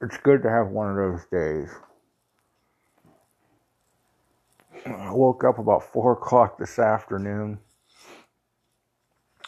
it's 0.00 0.16
good 0.18 0.42
to 0.42 0.50
have 0.50 0.68
one 0.68 0.90
of 0.90 0.96
those 0.96 1.26
days. 1.26 1.70
I 4.86 5.12
woke 5.12 5.44
up 5.44 5.58
about 5.58 5.92
four 5.92 6.12
o'clock 6.12 6.58
this 6.58 6.78
afternoon. 6.78 7.58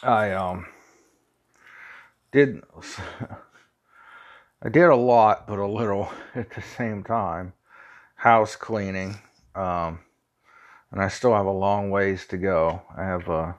I 0.03 0.31
um 0.31 0.65
did 2.31 2.61
I 4.63 4.69
did 4.69 4.85
a 4.85 4.95
lot, 4.95 5.47
but 5.47 5.59
a 5.59 5.65
little 5.67 6.11
at 6.35 6.51
the 6.51 6.61
same 6.61 7.03
time. 7.03 7.53
House 8.15 8.55
cleaning, 8.55 9.17
um, 9.55 9.99
and 10.91 11.01
I 11.01 11.07
still 11.07 11.33
have 11.33 11.47
a 11.47 11.51
long 11.51 11.89
ways 11.89 12.27
to 12.27 12.37
go. 12.37 12.83
I 12.95 13.03
have 13.03 13.27
a 13.29 13.55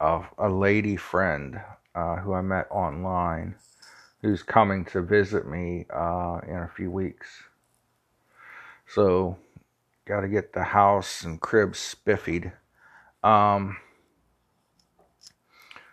a, 0.00 0.22
a 0.38 0.48
lady 0.48 0.96
friend 0.96 1.60
uh, 1.94 2.16
who 2.16 2.32
I 2.32 2.40
met 2.40 2.66
online 2.70 3.54
who's 4.24 4.42
coming 4.42 4.86
to 4.86 5.02
visit 5.02 5.46
me 5.46 5.84
uh, 5.94 6.40
in 6.48 6.56
a 6.56 6.70
few 6.74 6.90
weeks. 6.90 7.28
So, 8.86 9.36
got 10.06 10.22
to 10.22 10.28
get 10.28 10.54
the 10.54 10.62
house 10.62 11.24
and 11.24 11.38
crib 11.38 11.72
spiffied. 11.72 12.50
Um, 13.22 13.76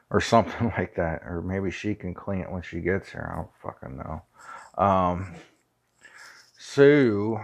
or 0.09 0.21
something 0.21 0.71
like 0.77 0.95
that. 0.95 1.23
Or 1.25 1.41
maybe 1.41 1.71
she 1.71 1.93
can 1.93 2.13
clean 2.13 2.39
it 2.39 2.49
when 2.49 2.61
she 2.61 2.79
gets 2.79 3.11
here. 3.11 3.29
I 3.33 3.35
don't 3.35 3.49
fucking 3.61 3.97
know. 3.97 4.21
Um, 4.81 5.35
so, 6.57 7.41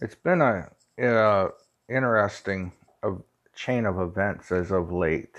it's 0.00 0.14
been 0.14 0.40
a, 0.40 0.70
a 0.98 1.48
interesting 1.88 2.70
a 3.02 3.14
chain 3.56 3.86
of 3.86 3.98
events 3.98 4.52
as 4.52 4.70
of 4.70 4.92
late. 4.92 5.34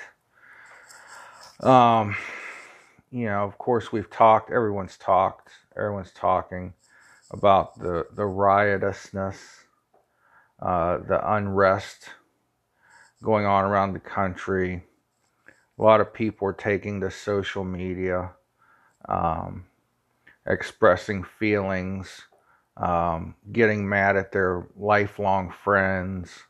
Um, 1.62 2.18
you 3.16 3.28
know, 3.28 3.46
of 3.46 3.58
course, 3.58 3.94
we've 3.94 4.10
talked. 4.10 4.52
Everyone's 4.52 4.98
talked. 4.98 5.50
Everyone's 5.78 6.12
talking 6.12 6.74
about 7.32 7.80
the 7.80 8.08
the 8.14 8.26
riotousness, 8.26 9.38
uh, 10.62 10.98
the 10.98 11.22
unrest 11.34 12.10
going 13.24 13.46
on 13.46 13.64
around 13.64 13.94
the 13.94 14.02
country. 14.02 14.84
A 15.80 15.82
lot 15.82 16.02
of 16.02 16.14
people 16.14 16.46
are 16.50 16.54
taking 16.54 17.00
to 17.00 17.10
social 17.10 17.64
media, 17.64 18.32
um, 19.08 19.64
expressing 20.46 21.24
feelings, 21.24 22.24
um, 22.76 23.36
getting 23.54 23.88
mad 23.88 24.18
at 24.18 24.34
their 24.34 24.68
lifelong 24.76 25.52
friends. 25.52 26.44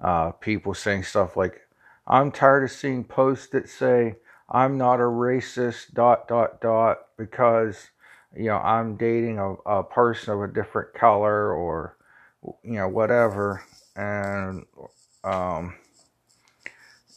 Uh, 0.00 0.32
people 0.32 0.74
saying 0.74 1.04
stuff 1.04 1.36
like, 1.36 1.60
"I'm 2.08 2.32
tired 2.32 2.64
of 2.64 2.72
seeing 2.72 3.04
posts 3.04 3.46
that 3.50 3.68
say." 3.68 4.16
I'm 4.50 4.78
not 4.78 5.00
a 5.00 5.04
racist, 5.04 5.92
dot, 5.92 6.26
dot, 6.26 6.60
dot, 6.60 6.98
because, 7.16 7.90
you 8.34 8.46
know, 8.46 8.56
I'm 8.56 8.96
dating 8.96 9.38
a, 9.38 9.52
a 9.66 9.84
person 9.84 10.32
of 10.32 10.42
a 10.42 10.48
different 10.48 10.94
color 10.94 11.52
or, 11.52 11.96
you 12.62 12.74
know, 12.78 12.88
whatever. 12.88 13.62
And, 13.94 14.64
um, 15.22 15.74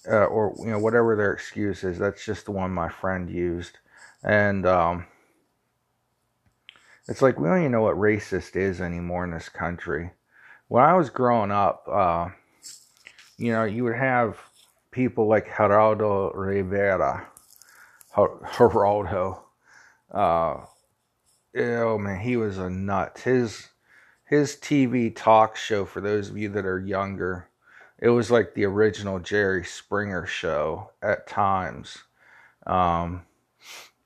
uh, 0.10 0.26
or, 0.26 0.56
you 0.60 0.72
know, 0.72 0.80
whatever 0.80 1.16
their 1.16 1.32
excuse 1.32 1.84
is. 1.84 1.98
That's 1.98 2.26
just 2.26 2.46
the 2.46 2.52
one 2.52 2.72
my 2.72 2.90
friend 2.90 3.30
used. 3.30 3.78
And, 4.24 4.66
um, 4.66 5.06
it's 7.08 7.22
like 7.22 7.40
we 7.40 7.48
don't 7.48 7.60
even 7.60 7.72
know 7.72 7.82
what 7.82 7.96
racist 7.96 8.56
is 8.56 8.80
anymore 8.82 9.24
in 9.24 9.32
this 9.32 9.50
country. 9.50 10.12
When 10.68 10.84
I 10.84 10.94
was 10.94 11.10
growing 11.10 11.52
up, 11.52 11.88
uh, 11.92 12.30
you 13.38 13.52
know, 13.52 13.64
you 13.64 13.84
would 13.84 13.96
have 13.96 14.38
people 14.92 15.28
like 15.28 15.48
Geraldo 15.48 16.32
Rivera, 16.36 17.28
Geraldo. 18.14 19.40
Uh, 20.12 20.58
oh 21.58 21.98
man, 21.98 22.20
he 22.20 22.38
was 22.38 22.58
a 22.58 22.70
nut. 22.70 23.22
His 23.24 23.70
his 24.26 24.56
TV 24.56 25.14
talk 25.14 25.56
show 25.56 25.86
for 25.86 26.02
those 26.02 26.30
of 26.30 26.38
you 26.38 26.50
that 26.50 26.66
are 26.66 26.80
younger, 26.80 27.50
it 28.00 28.10
was 28.10 28.32
like 28.32 28.54
the 28.54 28.66
original 28.66 29.20
Jerry 29.20 29.64
Springer 29.64 30.26
show 30.26 30.92
at 31.02 31.28
times. 31.28 31.98
Um, 32.66 33.26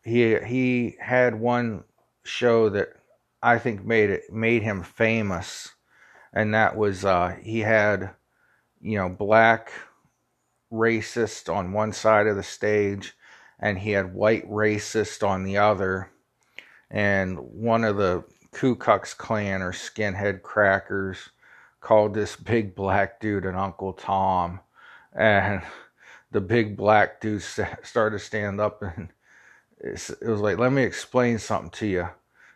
he 0.03 0.38
he 0.40 0.97
had 1.00 1.40
one 1.40 1.84
show 2.24 2.69
that 2.69 2.94
I 3.41 3.57
think 3.57 3.84
made 3.85 4.09
it 4.09 4.31
made 4.31 4.63
him 4.63 4.84
famous, 4.84 5.74
and 6.34 6.53
that 6.53 6.75
was 6.75 7.06
uh, 7.06 7.35
he 7.41 7.62
had 7.62 8.12
you 8.81 8.97
know 8.97 9.09
black 9.09 9.72
racist 10.72 11.53
on 11.53 11.74
one 11.74 11.92
side 11.92 12.28
of 12.28 12.36
the 12.36 12.44
stage 12.44 13.14
and 13.59 13.80
he 13.80 13.92
had 13.92 14.14
white 14.14 14.50
racist 14.50 15.28
on 15.28 15.44
the 15.44 15.58
other. 15.58 16.12
And 16.90 17.40
one 17.40 17.84
of 17.84 17.98
the 17.98 18.24
Ku 18.52 18.75
Klux 18.75 19.14
Klan 19.14 19.62
or 19.62 19.72
skinhead 19.72 20.42
crackers 20.42 21.30
called 21.80 22.14
this 22.14 22.36
big 22.36 22.75
black 22.75 23.20
dude 23.20 23.46
an 23.46 23.56
Uncle 23.56 23.94
Tom. 23.94 24.59
And 25.14 25.62
the 26.31 26.42
big 26.42 26.75
black 26.75 27.22
dude 27.22 27.42
started 27.84 28.20
to 28.20 28.24
stand 28.24 28.59
up 28.59 28.81
and 28.81 29.09
it 29.80 30.18
was 30.22 30.42
like 30.42 30.58
let 30.58 30.72
me 30.72 30.84
explain 30.84 31.38
something 31.38 31.72
to 31.72 31.88
you. 31.88 32.09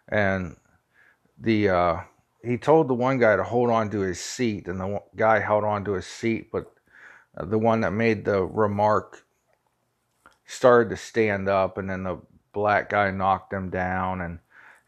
And 0.07 0.55
the 1.37 1.69
uh, 1.69 1.97
he 2.43 2.57
told 2.57 2.87
the 2.87 2.93
one 2.93 3.19
guy 3.19 3.35
to 3.35 3.43
hold 3.43 3.69
on 3.69 3.89
to 3.91 3.99
his 3.99 4.19
seat 4.19 4.67
and 4.67 4.79
the 4.79 5.01
guy 5.15 5.39
held 5.39 5.63
on 5.63 5.85
to 5.85 5.93
his 5.93 6.07
seat 6.07 6.51
but 6.51 6.73
the 7.39 7.57
one 7.57 7.81
that 7.81 7.91
made 7.91 8.25
the 8.25 8.43
remark 8.43 9.25
started 10.45 10.89
to 10.89 10.97
stand 10.97 11.47
up, 11.47 11.77
and 11.77 11.89
then 11.89 12.03
the 12.03 12.19
black 12.53 12.89
guy 12.89 13.11
knocked 13.11 13.53
him 13.53 13.69
down, 13.69 14.21
and 14.21 14.39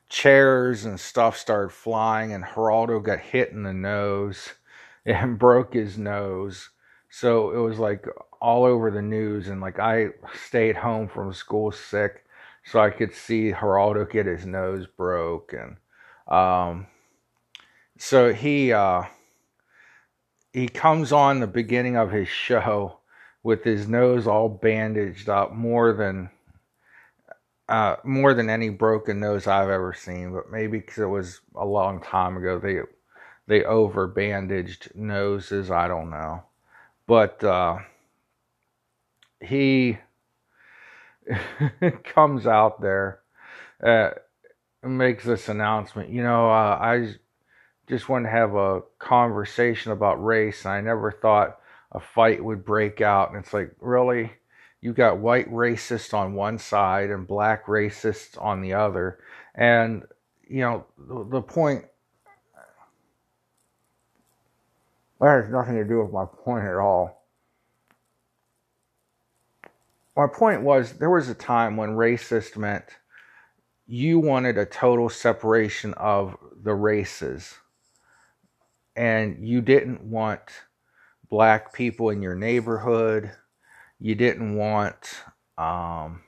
chairs 0.10 0.86
and 0.86 1.00
stuff 1.00 1.38
started 1.38 1.70
flying, 1.70 2.34
and 2.34 2.44
Geraldo 2.44 3.02
got 3.02 3.20
hit 3.20 3.52
in 3.52 3.64
the 3.64 3.74
nose 3.74 4.54
and 5.06 5.40
broke 5.40 5.74
his 5.74 5.98
nose. 5.98 6.70
So 7.10 7.52
it 7.52 7.60
was 7.60 7.80
like 7.80 8.06
all 8.42 8.66
over 8.66 8.92
the 8.92 9.02
news, 9.02 9.48
and 9.48 9.62
like 9.62 9.80
I 9.80 10.10
stayed 10.34 10.78
home 10.78 11.08
from 11.08 11.34
school 11.34 11.72
sick, 11.72 12.26
so 12.66 12.80
I 12.80 12.90
could 12.90 13.14
see 13.14 13.52
Geraldo 13.52 14.10
get 14.10 14.26
his 14.26 14.46
nose 14.46 14.88
broke, 14.88 15.54
and 15.54 15.78
um, 16.34 16.88
so 17.98 18.34
he. 18.34 18.74
Uh, 18.74 19.04
he 20.54 20.68
comes 20.68 21.12
on 21.12 21.40
the 21.40 21.48
beginning 21.48 21.96
of 21.96 22.12
his 22.12 22.28
show 22.28 22.98
with 23.44 23.64
his 23.64 23.88
nose 23.88 24.28
all 24.28 24.50
bandaged 24.50 25.30
up 25.30 25.54
more 25.54 25.94
than 25.94 26.30
uh, 27.70 27.96
more 28.04 28.34
than 28.34 28.50
any 28.50 28.68
broken 28.68 29.22
nose 29.22 29.48
I've 29.48 29.70
ever 29.70 29.94
seen, 29.94 30.34
but 30.34 30.52
maybe 30.52 30.80
because 30.80 30.98
it 30.98 31.06
was 31.06 31.40
a 31.56 31.66
long 31.66 32.02
time 32.02 32.36
ago, 32.36 32.60
they 32.60 32.80
they 33.48 33.64
over 33.64 34.08
bandaged 34.08 34.90
noses. 34.94 35.72
I 35.72 35.88
don't 35.88 36.10
know, 36.10 36.44
but 37.08 37.42
uh, 37.44 37.78
he 39.40 40.00
comes 42.04 42.46
out 42.46 42.82
there, 42.82 43.20
uh, 43.82 44.10
makes 44.84 45.24
this 45.24 45.48
announcement. 45.48 46.10
You 46.10 46.24
know, 46.24 46.52
uh, 46.52 46.78
I 46.78 47.14
just 47.92 48.08
wanted 48.08 48.30
to 48.30 48.32
have 48.32 48.56
a 48.56 48.82
conversation 49.00 49.92
about 49.92 50.24
race. 50.24 50.64
And 50.64 50.74
I 50.74 50.80
never 50.80 51.12
thought 51.12 51.60
a 51.92 52.00
fight 52.00 52.42
would 52.42 52.64
break 52.64 53.02
out. 53.02 53.32
And 53.32 53.44
it's 53.44 53.54
like, 53.54 53.76
really? 53.82 54.32
You 54.80 54.94
got 54.94 55.18
white 55.18 55.52
racists 55.52 56.14
on 56.14 56.34
one 56.34 56.58
side 56.58 57.10
and 57.10 57.28
black 57.28 57.66
racists 57.66 58.42
on 58.42 58.62
the 58.62 58.74
other. 58.74 59.20
And, 59.54 60.04
you 60.48 60.62
know, 60.62 60.86
the, 60.98 61.26
the 61.26 61.42
point 61.42 61.84
that 65.20 65.44
has 65.44 65.52
nothing 65.52 65.76
to 65.76 65.84
do 65.84 66.02
with 66.02 66.14
my 66.14 66.24
point 66.26 66.64
at 66.64 66.78
all. 66.78 67.26
My 70.16 70.28
point 70.28 70.62
was 70.62 70.94
there 70.94 71.10
was 71.10 71.28
a 71.28 71.36
time 71.36 71.76
when 71.76 71.90
racist 71.90 72.56
meant 72.56 72.86
you 73.86 74.18
wanted 74.20 74.58
a 74.58 74.66
total 74.66 75.10
separation 75.10 75.94
of 75.96 76.38
the 76.64 76.74
races 76.74 77.56
and 78.96 79.48
you 79.48 79.62
didn't 79.62 80.04
want 80.04 80.42
black 81.30 81.74
people 81.74 82.10
in 82.10 82.22
your 82.22 82.36
neighborhood, 82.36 83.32
you 84.00 84.16
didn't 84.16 84.56
want, 84.56 85.24
um, 85.58 86.22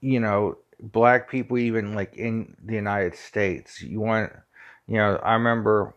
you 0.00 0.20
know, 0.20 0.58
black 0.80 1.30
people 1.30 1.58
even 1.58 1.94
like 1.94 2.16
in 2.16 2.56
the 2.64 2.74
United 2.74 3.16
States. 3.16 3.82
You 3.82 4.00
want, 4.00 4.32
you 4.86 4.96
know, 4.96 5.16
I 5.16 5.34
remember 5.34 5.94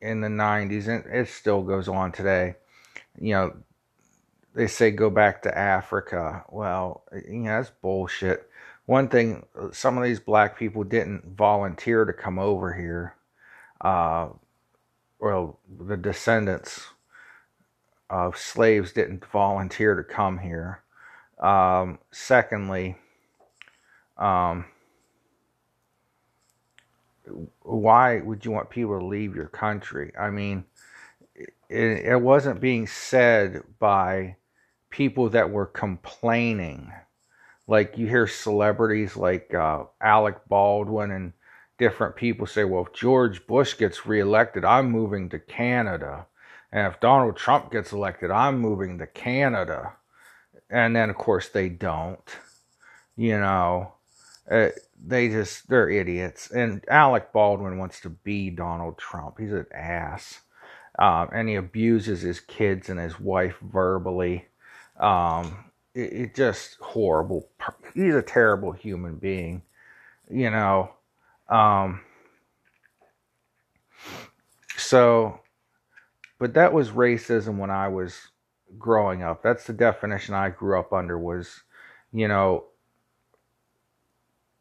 in 0.00 0.20
the 0.20 0.28
90s, 0.28 0.88
and 0.88 1.04
it 1.06 1.28
still 1.28 1.62
goes 1.62 1.88
on 1.88 2.12
today, 2.12 2.56
you 3.20 3.32
know, 3.34 3.56
they 4.54 4.66
say 4.66 4.90
go 4.90 5.10
back 5.10 5.42
to 5.42 5.56
Africa. 5.58 6.44
Well, 6.50 7.04
you 7.12 7.38
know, 7.40 7.50
that's 7.58 7.70
bullshit 7.70 8.47
one 8.88 9.08
thing 9.08 9.46
some 9.72 9.98
of 9.98 10.04
these 10.04 10.20
black 10.20 10.58
people 10.58 10.84
didn't 10.84 11.24
volunteer 11.36 12.06
to 12.06 12.14
come 12.14 12.40
over 12.40 12.74
here 12.74 13.16
uh, 13.82 14.30
well 15.20 15.60
the 15.86 15.96
descendants 15.98 16.88
of 18.10 18.36
slaves 18.38 18.92
didn't 18.92 19.24
volunteer 19.26 19.96
to 19.96 20.04
come 20.04 20.38
here 20.38 20.82
um, 21.40 21.98
secondly 22.12 22.96
Um, 24.18 24.66
why 27.62 28.20
would 28.20 28.44
you 28.44 28.50
want 28.50 28.70
people 28.70 28.98
to 28.98 29.04
leave 29.04 29.36
your 29.36 29.48
country? 29.48 30.12
I 30.18 30.30
mean, 30.30 30.64
it, 31.68 32.06
it 32.06 32.20
wasn't 32.20 32.60
being 32.60 32.86
said 32.86 33.62
by 33.78 34.36
people 34.90 35.30
that 35.30 35.50
were 35.50 35.66
complaining. 35.66 36.92
Like 37.68 37.98
you 37.98 38.06
hear 38.06 38.26
celebrities 38.26 39.16
like 39.16 39.54
uh, 39.54 39.84
Alec 40.00 40.36
Baldwin 40.48 41.10
and 41.10 41.32
different 41.78 42.16
people 42.16 42.46
say, 42.46 42.64
well, 42.64 42.86
if 42.86 42.92
George 42.94 43.46
Bush 43.46 43.76
gets 43.76 44.06
reelected, 44.06 44.64
I'm 44.64 44.90
moving 44.90 45.28
to 45.28 45.38
Canada. 45.38 46.26
And 46.72 46.86
if 46.86 46.98
Donald 46.98 47.36
Trump 47.36 47.70
gets 47.70 47.92
elected, 47.92 48.30
I'm 48.30 48.58
moving 48.58 48.98
to 48.98 49.06
Canada. 49.06 49.92
And 50.70 50.96
then, 50.96 51.10
of 51.10 51.16
course, 51.16 51.48
they 51.48 51.68
don't. 51.68 52.20
You 53.16 53.38
know, 53.38 53.94
uh, 54.50 54.68
they 55.04 55.28
just, 55.28 55.68
they're 55.68 55.90
idiots. 55.90 56.50
And 56.50 56.84
Alec 56.88 57.32
Baldwin 57.32 57.78
wants 57.78 58.00
to 58.00 58.10
be 58.10 58.50
Donald 58.50 58.96
Trump. 58.96 59.38
He's 59.38 59.52
an 59.52 59.66
ass. 59.74 60.40
Um, 60.98 61.28
and 61.32 61.48
he 61.48 61.54
abuses 61.54 62.22
his 62.22 62.40
kids 62.40 62.88
and 62.88 62.98
his 62.98 63.20
wife 63.20 63.56
verbally. 63.60 64.46
Um, 64.98 65.67
it, 65.94 66.12
it 66.12 66.34
just 66.34 66.76
horrible. 66.80 67.48
He's 67.94 68.14
a 68.14 68.22
terrible 68.22 68.72
human 68.72 69.16
being. 69.16 69.62
You 70.30 70.50
know, 70.50 70.90
um, 71.48 72.02
so, 74.76 75.40
but 76.38 76.54
that 76.54 76.72
was 76.72 76.90
racism 76.90 77.56
when 77.56 77.70
I 77.70 77.88
was 77.88 78.28
growing 78.78 79.22
up. 79.22 79.42
That's 79.42 79.64
the 79.64 79.72
definition 79.72 80.34
I 80.34 80.50
grew 80.50 80.78
up 80.78 80.92
under 80.92 81.18
was, 81.18 81.62
you 82.12 82.28
know, 82.28 82.64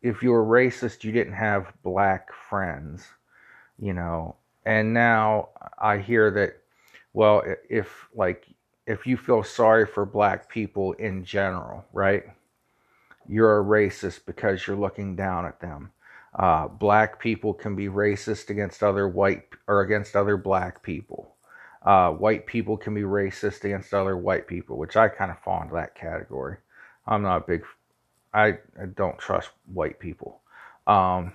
if 0.02 0.24
you 0.24 0.32
were 0.32 0.46
racist, 0.46 1.04
you 1.04 1.12
didn't 1.12 1.34
have 1.34 1.74
black 1.84 2.30
friends, 2.50 3.06
you 3.78 3.94
know. 3.94 4.38
And 4.66 4.94
now 4.94 5.50
I 5.78 5.98
hear 5.98 6.32
that, 6.32 6.62
well, 7.14 7.44
if 7.70 8.08
like, 8.16 8.46
if 8.88 9.06
you 9.06 9.18
feel 9.18 9.44
sorry 9.44 9.86
for 9.86 10.06
black 10.06 10.50
people 10.50 10.94
in 10.94 11.26
general, 11.26 11.86
right? 11.92 12.24
You're 13.28 13.60
a 13.60 13.64
racist 13.64 14.22
because 14.26 14.66
you're 14.66 14.78
looking 14.78 15.16
down 15.16 15.46
at 15.46 15.60
them. 15.60 15.92
Uh, 16.34 16.70
black 16.70 17.20
people 17.20 17.54
can 17.54 17.76
be 17.76 17.88
racist 17.88 18.50
against 18.50 18.82
other 18.82 19.08
white 19.10 19.44
or 19.68 19.82
against 19.82 20.16
other 20.16 20.38
black 20.38 20.82
people. 20.82 21.36
Uh, 21.86 22.12
white 22.12 22.46
people 22.46 22.78
can 22.78 22.94
be 22.94 23.02
racist 23.02 23.66
against 23.66 23.94
other 23.94 24.18
white 24.18 24.48
people, 24.48 24.78
which 24.78 24.96
I 24.96 25.10
kind 25.10 25.32
of 25.32 25.40
fall 25.40 25.62
into 25.62 25.76
that 25.76 25.96
category. 25.96 26.58
I'm 27.06 27.24
not 27.24 27.44
a 27.44 27.48
big, 27.48 27.64
I, 28.34 28.48
I 28.82 28.86
don't 28.96 29.18
trust 29.18 29.50
white 29.66 30.00
people. 30.00 30.42
Um, 30.86 31.34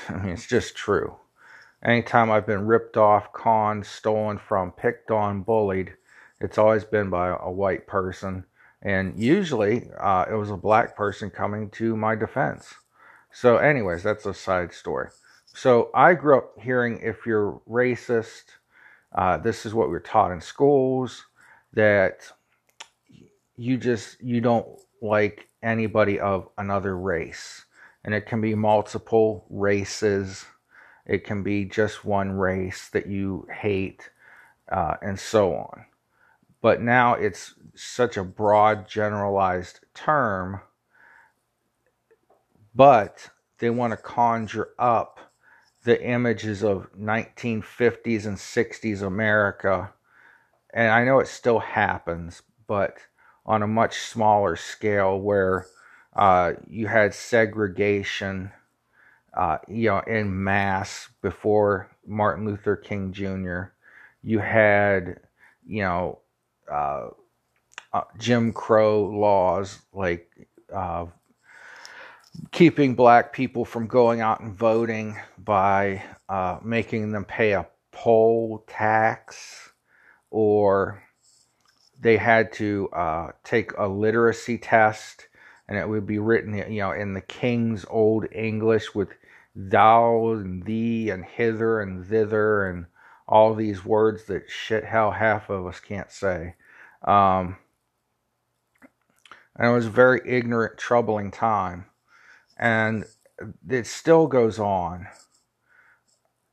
I 0.08 0.14
mean, 0.18 0.32
it's 0.32 0.46
just 0.46 0.76
true. 0.76 1.16
Anytime 1.84 2.30
I've 2.30 2.46
been 2.46 2.66
ripped 2.66 2.96
off, 2.96 3.32
conned, 3.32 3.86
stolen 3.86 4.38
from, 4.38 4.72
picked 4.72 5.10
on, 5.10 5.42
bullied, 5.42 5.94
it's 6.40 6.58
always 6.58 6.84
been 6.84 7.10
by 7.10 7.28
a 7.28 7.50
white 7.50 7.86
person. 7.86 8.44
And 8.82 9.18
usually 9.18 9.90
uh, 9.98 10.26
it 10.30 10.34
was 10.34 10.50
a 10.50 10.56
black 10.56 10.96
person 10.96 11.30
coming 11.30 11.70
to 11.70 11.96
my 11.96 12.14
defense. 12.14 12.74
So, 13.32 13.58
anyways, 13.58 14.02
that's 14.02 14.26
a 14.26 14.34
side 14.34 14.72
story. 14.72 15.08
So, 15.46 15.90
I 15.94 16.14
grew 16.14 16.38
up 16.38 16.54
hearing 16.60 17.00
if 17.02 17.26
you're 17.26 17.60
racist, 17.68 18.44
uh, 19.14 19.38
this 19.38 19.66
is 19.66 19.74
what 19.74 19.88
we 19.90 19.96
are 19.96 20.00
taught 20.00 20.32
in 20.32 20.40
schools 20.40 21.24
that 21.72 22.30
you 23.56 23.76
just 23.76 24.20
you 24.22 24.40
don't 24.40 24.66
like 25.02 25.48
anybody 25.62 26.18
of 26.18 26.48
another 26.58 26.96
race, 26.96 27.64
and 28.04 28.14
it 28.14 28.26
can 28.26 28.40
be 28.40 28.54
multiple 28.54 29.46
races. 29.50 30.46
It 31.10 31.24
can 31.24 31.42
be 31.42 31.64
just 31.64 32.04
one 32.04 32.32
race 32.32 32.88
that 32.90 33.06
you 33.06 33.46
hate, 33.52 34.10
uh, 34.70 34.96
and 35.02 35.18
so 35.18 35.54
on. 35.54 35.84
But 36.62 36.80
now 36.80 37.14
it's 37.14 37.54
such 37.74 38.16
a 38.16 38.24
broad, 38.24 38.88
generalized 38.88 39.80
term 39.94 40.60
but 42.74 43.30
they 43.58 43.70
want 43.70 43.92
to 43.92 43.96
conjure 43.96 44.70
up 44.78 45.18
the 45.84 46.02
images 46.02 46.62
of 46.62 46.88
1950s 46.98 48.26
and 48.26 48.36
60s 48.36 49.02
America. 49.02 49.92
And 50.72 50.90
I 50.90 51.04
know 51.04 51.20
it 51.20 51.28
still 51.28 51.58
happens, 51.58 52.42
but 52.66 52.98
on 53.44 53.62
a 53.62 53.66
much 53.66 53.98
smaller 53.98 54.56
scale 54.56 55.18
where 55.18 55.66
uh, 56.14 56.52
you 56.68 56.86
had 56.86 57.14
segregation, 57.14 58.52
uh, 59.34 59.58
you 59.68 59.88
know, 59.88 60.00
in 60.00 60.42
mass 60.42 61.08
before 61.22 61.90
Martin 62.06 62.44
Luther 62.44 62.76
King 62.76 63.12
Jr. 63.12 63.72
You 64.22 64.38
had, 64.38 65.20
you 65.66 65.82
know, 65.82 66.18
uh, 66.70 67.08
uh 67.92 68.02
Jim 68.18 68.52
Crow 68.52 69.06
laws 69.06 69.80
like 69.92 70.48
uh, 70.72 71.06
keeping 72.52 72.94
black 72.94 73.32
people 73.32 73.64
from 73.64 73.86
going 73.86 74.20
out 74.20 74.40
and 74.40 74.54
voting 74.54 75.16
by 75.38 76.02
uh, 76.28 76.58
making 76.62 77.12
them 77.12 77.24
pay 77.24 77.52
a 77.52 77.66
poll 77.92 78.64
tax 78.66 79.70
or 80.30 81.02
they 82.00 82.16
had 82.16 82.52
to 82.52 82.88
uh, 82.92 83.30
take 83.44 83.72
a 83.76 83.86
literacy 83.86 84.58
test 84.58 85.28
and 85.68 85.76
it 85.76 85.88
would 85.88 86.06
be 86.06 86.18
written 86.18 86.54
you 86.72 86.80
know 86.80 86.92
in 86.92 87.14
the 87.14 87.20
king's 87.20 87.84
old 87.90 88.26
english 88.32 88.94
with 88.94 89.10
thou 89.54 90.30
and 90.30 90.64
thee 90.64 91.10
and 91.10 91.24
hither 91.24 91.80
and 91.80 92.06
thither 92.06 92.66
and 92.66 92.86
all 93.28 93.54
these 93.54 93.84
words 93.84 94.24
that 94.24 94.48
shit 94.48 94.84
hell 94.84 95.12
half 95.12 95.50
of 95.50 95.66
us 95.66 95.80
can't 95.80 96.10
say. 96.10 96.54
Um, 97.04 97.56
and 99.56 99.70
it 99.70 99.74
was 99.74 99.86
a 99.86 99.90
very 99.90 100.20
ignorant 100.24 100.78
troubling 100.78 101.30
time. 101.30 101.86
And 102.58 103.04
it 103.68 103.86
still 103.86 104.26
goes 104.26 104.58
on 104.58 105.06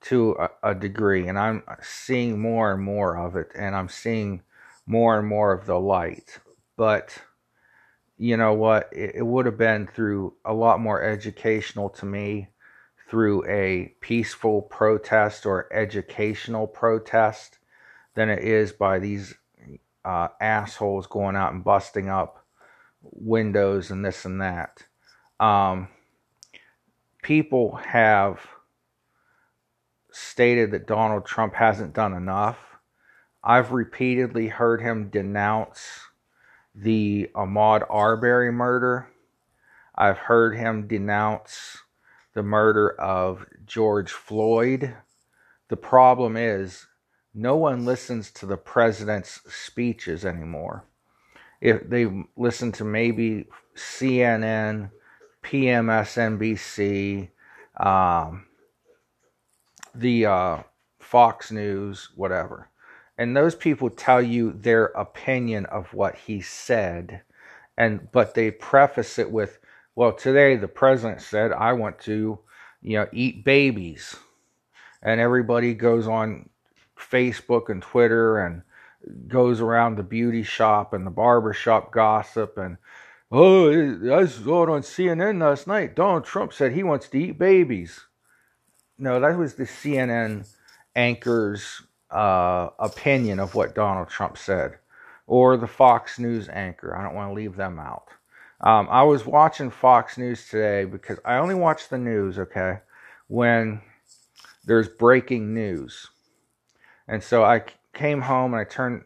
to 0.01 0.35
a, 0.39 0.71
a, 0.71 0.75
degree 0.75 1.27
and 1.27 1.37
i'm 1.37 1.61
seeing 1.81 2.39
more 2.39 2.71
and 2.71 2.81
more 2.81 3.17
of 3.17 3.35
it 3.35 3.51
and 3.55 3.75
i'm 3.75 3.89
seeing 3.89 4.41
more 4.87 5.19
and 5.19 5.27
more 5.27 5.51
of 5.51 5.65
the 5.65 5.79
light. 5.79 6.39
But 6.77 7.17
you 8.17 8.37
know 8.37 8.53
what? 8.53 8.89
It, 8.91 9.15
it 9.15 9.23
would 9.23 9.45
have 9.45 9.57
been 9.57 9.85
through 9.85 10.33
a 10.45 10.53
lot 10.53 10.79
more 10.79 11.03
educational 11.03 11.89
to 11.89 12.05
me 12.05 12.47
through 13.09 13.45
a 13.47 13.93
peaceful 14.01 14.61
protest 14.61 15.45
or 15.45 15.71
educational 15.73 16.67
protest 16.67 17.59
than 18.15 18.29
it 18.29 18.43
is 18.43 18.71
by 18.71 18.99
these 18.99 19.35
uh, 20.03 20.27
assholes 20.41 21.07
going 21.07 21.35
out 21.35 21.53
and 21.53 21.63
busting 21.63 22.09
up 22.09 22.45
windows 23.01 23.91
and 23.91 24.03
this 24.03 24.25
and 24.25 24.41
that 24.41 24.83
um, 25.39 25.87
people 27.21 27.75
have 27.75 28.39
stated 30.11 30.71
that 30.71 30.87
Donald 30.87 31.25
Trump 31.25 31.53
hasn't 31.53 31.93
done 31.93 32.13
enough. 32.13 32.57
I've 33.43 33.71
repeatedly 33.71 34.47
heard 34.47 34.81
him 34.81 35.09
denounce 35.09 36.01
the 36.73 37.29
Ahmaud 37.35 37.85
Arbery 37.89 38.51
murder. 38.51 39.07
I've 39.95 40.17
heard 40.17 40.55
him 40.55 40.87
denounce 40.87 41.77
the 42.37 42.43
murder 42.43 42.89
of 43.01 43.47
George 43.65 44.11
Floyd. 44.11 44.95
The 45.69 45.75
problem 45.75 46.37
is, 46.37 46.85
no 47.33 47.55
one 47.57 47.83
listens 47.83 48.29
to 48.33 48.45
the 48.45 48.57
president's 48.57 49.41
speeches 49.51 50.23
anymore. 50.23 50.85
If 51.61 51.89
they 51.89 52.05
listen 52.35 52.71
to 52.73 52.83
maybe 52.83 53.47
CNN, 53.75 54.91
PMSNBC, 55.43 57.29
um, 57.77 58.45
the 59.95 60.27
uh, 60.27 60.57
Fox 60.99 61.51
News, 61.51 62.09
whatever. 62.15 62.69
And 63.17 63.35
those 63.35 63.55
people 63.55 63.89
tell 63.89 64.21
you 64.21 64.51
their 64.51 64.85
opinion 64.85 65.65
of 65.65 65.91
what 65.91 66.15
he 66.15 66.41
said, 66.41 67.23
and 67.75 68.11
but 68.11 68.35
they 68.35 68.51
preface 68.51 69.17
it 69.17 69.31
with, 69.31 69.57
"Well, 69.97 70.13
today 70.13 70.57
the 70.57 70.67
president 70.67 71.21
said 71.21 71.51
I 71.51 71.73
want 71.73 71.97
to, 72.01 72.37
you 72.83 72.97
know, 72.99 73.07
eat 73.11 73.43
babies," 73.43 74.15
and 75.01 75.19
everybody 75.19 75.73
goes 75.73 76.07
on 76.07 76.49
Facebook 76.95 77.69
and 77.69 77.81
Twitter 77.81 78.37
and 78.37 78.61
goes 79.27 79.59
around 79.59 79.95
the 79.95 80.03
beauty 80.03 80.43
shop 80.43 80.93
and 80.93 81.03
the 81.03 81.09
barber 81.09 81.51
shop 81.51 81.91
gossip 81.91 82.59
and 82.59 82.77
Oh, 83.31 83.69
I 84.13 84.25
saw 84.27 84.63
it 84.63 84.69
on 84.69 84.81
CNN 84.81 85.41
last 85.41 85.65
night. 85.65 85.95
Donald 85.95 86.25
Trump 86.25 86.53
said 86.53 86.73
he 86.73 86.83
wants 86.83 87.09
to 87.09 87.17
eat 87.19 87.39
babies. 87.39 88.05
No, 88.99 89.19
that 89.19 89.35
was 89.35 89.55
the 89.55 89.63
CNN 89.63 90.47
anchor's 90.95 91.81
uh, 92.11 92.69
opinion 92.77 93.39
of 93.39 93.55
what 93.55 93.73
Donald 93.73 94.09
Trump 94.09 94.37
said, 94.37 94.77
or 95.25 95.57
the 95.57 95.65
Fox 95.65 96.19
News 96.19 96.49
anchor. 96.49 96.95
I 96.95 97.01
don't 97.01 97.15
want 97.15 97.31
to 97.31 97.33
leave 97.33 97.55
them 97.55 97.79
out. 97.79 98.09
Um, 98.61 98.87
I 98.89 99.03
was 99.03 99.25
watching 99.25 99.69
Fox 99.69 100.17
News 100.17 100.49
today 100.49 100.85
because 100.85 101.19
I 101.25 101.37
only 101.37 101.55
watch 101.55 101.89
the 101.89 101.97
news, 101.97 102.39
okay, 102.39 102.79
when 103.27 103.81
there's 104.65 104.89
breaking 104.89 105.53
news. 105.53 106.07
And 107.07 107.23
so 107.23 107.43
I 107.43 107.63
came 107.93 108.21
home 108.21 108.53
and 108.53 108.61
I 108.61 108.63
turned, 108.65 109.03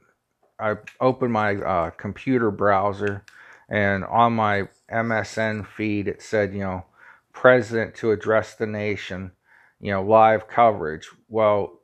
I 0.59 0.75
opened 1.01 1.33
my 1.33 1.55
uh, 1.55 1.89
computer 1.91 2.51
browser, 2.51 3.25
and 3.69 4.03
on 4.05 4.33
my 4.33 4.69
MSN 4.91 5.67
feed 5.67 6.07
it 6.07 6.21
said, 6.21 6.53
you 6.53 6.59
know, 6.61 6.85
president 7.33 7.95
to 7.95 8.11
address 8.11 8.55
the 8.55 8.67
nation, 8.67 9.31
you 9.79 9.91
know, 9.91 10.03
live 10.03 10.47
coverage. 10.47 11.09
Well, 11.29 11.79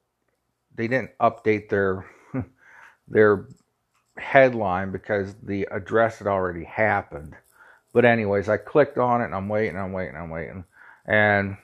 they 0.76 0.88
didn't 0.88 1.12
update 1.20 1.70
their 1.70 2.06
their 3.08 3.48
headline 4.18 4.92
because 4.92 5.36
the 5.44 5.68
address 5.72 6.20
had 6.20 6.28
already 6.28 6.66
happened. 6.66 7.36
But 7.98 8.06
anyways, 8.06 8.48
I 8.48 8.58
clicked 8.58 9.00
on 9.00 9.22
it 9.22 9.26
and 9.26 9.34
I'm 9.34 9.50
waiting, 9.50 9.76
I'm 9.76 9.92
waiting, 9.92 10.16
I'm 10.16 10.30
waiting. 10.30 10.66
And 11.08 11.58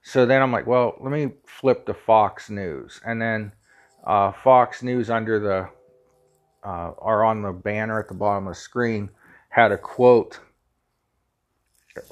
so 0.00 0.24
then 0.24 0.42
I'm 0.42 0.52
like, 0.52 0.64
well, 0.64 0.94
let 1.00 1.10
me 1.10 1.32
flip 1.44 1.86
to 1.86 1.92
Fox 1.92 2.50
News. 2.50 3.00
And 3.04 3.20
then 3.20 3.50
uh, 4.06 4.30
Fox 4.30 4.80
News 4.80 5.10
under 5.10 5.40
the 5.40 5.68
uh, 6.62 6.90
or 6.90 7.24
on 7.24 7.42
the 7.42 7.50
banner 7.50 7.98
at 7.98 8.06
the 8.06 8.14
bottom 8.14 8.46
of 8.46 8.54
the 8.54 8.60
screen 8.60 9.10
had 9.48 9.72
a 9.72 9.76
quote 9.76 10.38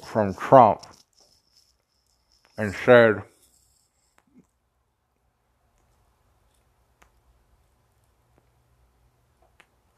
from 0.03 0.33
Trump 0.33 0.81
and 2.57 2.75
said, 2.75 3.23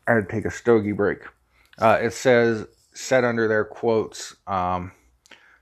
I 0.07 0.13
had 0.13 0.29
to 0.29 0.31
take 0.31 0.45
a 0.45 0.51
stogie 0.51 0.91
break. 0.91 1.21
Uh, 1.79 1.97
it 1.99 2.13
says, 2.13 2.67
said 3.01 3.23
under 3.23 3.47
their 3.47 3.65
quotes, 3.65 4.35
um, 4.47 4.91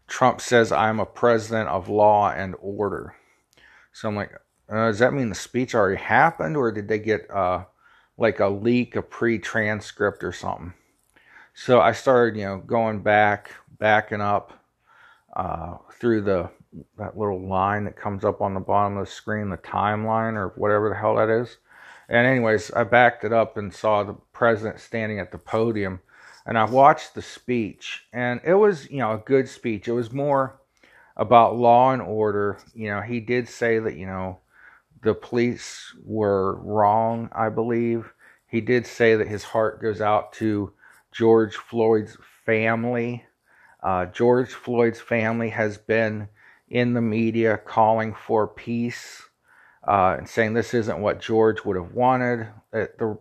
Trump 0.08 0.41
says, 0.41 0.72
I'm 0.72 1.00
a 1.00 1.05
president 1.05 1.69
of 1.69 1.88
law 1.88 2.31
and 2.31 2.55
order. 2.60 3.15
So 3.93 4.10
I'm 4.10 4.15
like, 4.15 4.34
uh, 4.69 4.88
does 4.88 5.00
that 5.00 5.13
mean 5.13 5.29
the 5.29 5.36
speech 5.36 5.74
already 5.74 6.01
happened, 6.01 6.58
or 6.58 6.72
did 6.72 6.88
they 6.88 7.00
get 7.00 7.29
uh, 7.31 7.65
like 8.17 8.39
a 8.39 8.48
leak, 8.48 8.96
a 8.96 9.01
pre 9.01 9.39
transcript, 9.39 10.24
or 10.24 10.31
something? 10.31 10.74
So 11.53 11.81
I 11.81 11.91
started, 11.91 12.38
you 12.38 12.46
know, 12.46 12.58
going 12.60 13.01
back, 13.01 13.51
backing 13.79 14.22
up 14.22 14.53
uh, 15.36 15.77
through 16.00 16.22
the 16.22 16.50
that 16.98 17.17
little 17.17 17.41
line 17.41 17.86
that 17.86 17.96
comes 17.96 18.24
up 18.24 18.41
on 18.41 18.53
the 18.53 18.60
bottom 18.60 18.98
of 18.98 19.05
the 19.05 19.12
screen, 19.12 19.50
the 19.50 19.58
timeline 19.58 20.36
or 20.36 20.53
whatever 20.55 20.89
the 20.89 20.96
hell 20.96 21.15
that 21.15 21.29
is. 21.29 21.58
And 22.08 22.27
anyways, 22.27 22.72
I 22.72 22.84
backed 22.84 23.24
it 23.24 23.34
up 23.34 23.58
and 23.58 23.74
saw 23.74 24.03
the 24.03 24.15
president 24.34 24.79
standing 24.79 25.19
at 25.19 25.31
the 25.31 25.38
podium, 25.38 26.01
and 26.46 26.58
I 26.58 26.65
watched 26.65 27.15
the 27.15 27.22
speech, 27.22 28.05
and 28.13 28.41
it 28.43 28.55
was, 28.55 28.89
you 28.89 29.00
know, 29.00 29.13
a 29.13 29.17
good 29.17 29.48
speech. 29.48 29.88
It 29.88 29.93
was 29.93 30.12
more 30.12 30.60
about 31.17 31.58
law 31.58 31.91
and 31.91 32.01
order. 32.01 32.58
You 32.74 32.89
know, 32.89 33.01
he 33.01 33.19
did 33.19 33.50
say 33.50 33.79
that, 33.79 33.96
you 33.96 34.05
know, 34.05 34.39
the 35.01 35.13
police 35.13 35.93
were 36.03 36.55
wrong, 36.55 37.29
I 37.34 37.50
believe. 37.50 38.13
He 38.48 38.62
did 38.62 38.88
say 38.88 39.15
that 39.15 39.27
his 39.27 39.43
heart 39.43 39.81
goes 39.81 40.01
out 40.01 40.34
to 40.34 40.74
George 41.12 41.55
Floyd's 41.55 42.17
family. 42.46 43.25
Uh, 43.81 44.05
George 44.05 44.50
Floyd's 44.50 45.00
family 45.00 45.50
has 45.50 45.77
been 45.77 46.29
in 46.69 46.93
the 46.93 47.01
media 47.01 47.58
calling 47.58 48.13
for 48.13 48.48
peace 48.48 49.24
uh, 49.88 50.15
and 50.17 50.27
saying 50.27 50.53
this 50.53 50.74
isn't 50.74 51.00
what 51.00 51.22
George 51.22 51.63
would 51.63 51.75
have 51.75 51.93
wanted. 51.93 52.48
Uh, 52.74 52.86
the 52.98 53.17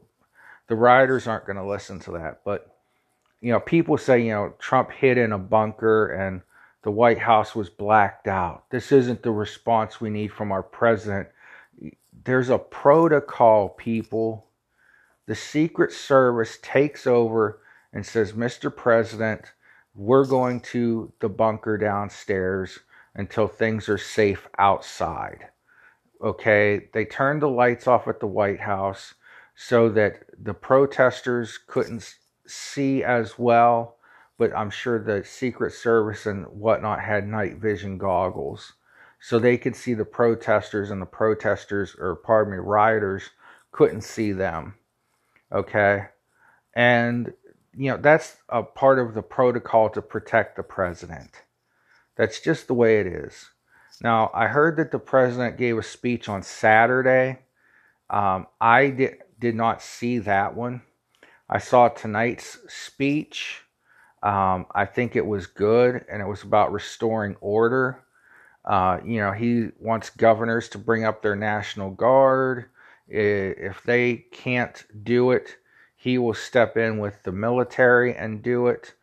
the 0.68 0.76
rioters 0.76 1.26
aren't 1.26 1.46
going 1.46 1.56
to 1.56 1.66
listen 1.66 1.98
to 2.00 2.12
that. 2.12 2.42
But 2.44 2.77
you 3.40 3.52
know, 3.52 3.60
people 3.60 3.96
say 3.98 4.20
you 4.20 4.32
know 4.32 4.54
Trump 4.58 4.90
hid 4.90 5.18
in 5.18 5.32
a 5.32 5.38
bunker 5.38 6.08
and 6.08 6.42
the 6.82 6.90
White 6.90 7.18
House 7.18 7.54
was 7.54 7.70
blacked 7.70 8.28
out. 8.28 8.70
This 8.70 8.92
isn't 8.92 9.22
the 9.22 9.30
response 9.30 10.00
we 10.00 10.10
need 10.10 10.32
from 10.32 10.52
our 10.52 10.62
president. 10.62 11.28
There's 12.24 12.50
a 12.50 12.58
protocol, 12.58 13.70
people. 13.70 14.46
The 15.26 15.34
Secret 15.34 15.92
Service 15.92 16.58
takes 16.62 17.06
over 17.06 17.60
and 17.92 18.04
says, 18.04 18.32
Mr. 18.32 18.74
President, 18.74 19.52
we're 19.94 20.24
going 20.24 20.60
to 20.60 21.12
the 21.20 21.28
bunker 21.28 21.76
downstairs 21.76 22.78
until 23.14 23.48
things 23.48 23.88
are 23.88 23.98
safe 23.98 24.48
outside. 24.58 25.48
Okay, 26.22 26.88
they 26.92 27.04
turned 27.04 27.42
the 27.42 27.48
lights 27.48 27.86
off 27.86 28.08
at 28.08 28.20
the 28.20 28.26
White 28.26 28.60
House 28.60 29.14
so 29.54 29.88
that 29.90 30.22
the 30.42 30.54
protesters 30.54 31.58
couldn't 31.66 32.17
see 32.50 33.02
as 33.04 33.38
well, 33.38 33.96
but 34.38 34.56
I'm 34.56 34.70
sure 34.70 34.98
the 34.98 35.24
Secret 35.24 35.72
Service 35.72 36.26
and 36.26 36.46
whatnot 36.46 37.00
had 37.00 37.26
night 37.26 37.56
vision 37.56 37.98
goggles 37.98 38.74
so 39.20 39.38
they 39.38 39.58
could 39.58 39.74
see 39.74 39.94
the 39.94 40.04
protesters 40.04 40.90
and 40.90 41.02
the 41.02 41.06
protesters, 41.06 41.96
or 41.98 42.16
pardon 42.16 42.52
me, 42.52 42.58
rioters 42.58 43.30
couldn't 43.72 44.02
see 44.02 44.32
them. 44.32 44.74
Okay, 45.52 46.06
and 46.74 47.32
you 47.76 47.90
know 47.90 47.96
that's 47.96 48.36
a 48.48 48.62
part 48.62 48.98
of 48.98 49.14
the 49.14 49.22
protocol 49.22 49.90
to 49.90 50.02
protect 50.02 50.56
the 50.56 50.62
president. 50.62 51.42
That's 52.16 52.40
just 52.40 52.66
the 52.66 52.74
way 52.74 53.00
it 53.00 53.06
is. 53.06 53.50
Now, 54.00 54.30
I 54.32 54.46
heard 54.46 54.76
that 54.76 54.92
the 54.92 54.98
president 54.98 55.56
gave 55.56 55.78
a 55.78 55.82
speech 55.82 56.28
on 56.28 56.42
Saturday. 56.42 57.38
Um, 58.10 58.46
I 58.60 58.90
did, 58.90 59.18
did 59.38 59.54
not 59.54 59.82
see 59.82 60.18
that 60.20 60.54
one. 60.54 60.82
I 61.48 61.58
saw 61.58 61.88
tonight's 61.88 62.58
speech. 62.68 63.62
Um, 64.22 64.66
I 64.74 64.84
think 64.84 65.16
it 65.16 65.26
was 65.26 65.46
good, 65.46 66.04
and 66.10 66.20
it 66.20 66.26
was 66.26 66.42
about 66.42 66.72
restoring 66.72 67.36
order. 67.40 68.02
Uh, 68.64 68.98
you 69.04 69.18
know, 69.20 69.32
he 69.32 69.68
wants 69.78 70.10
governors 70.10 70.68
to 70.70 70.78
bring 70.78 71.04
up 71.04 71.22
their 71.22 71.36
National 71.36 71.90
Guard. 71.90 72.66
If 73.08 73.82
they 73.84 74.26
can't 74.32 74.84
do 75.04 75.30
it, 75.30 75.56
he 75.96 76.18
will 76.18 76.34
step 76.34 76.76
in 76.76 76.98
with 76.98 77.22
the 77.22 77.32
military 77.32 78.14
and 78.14 78.42
do 78.42 78.66
it. 78.66 78.94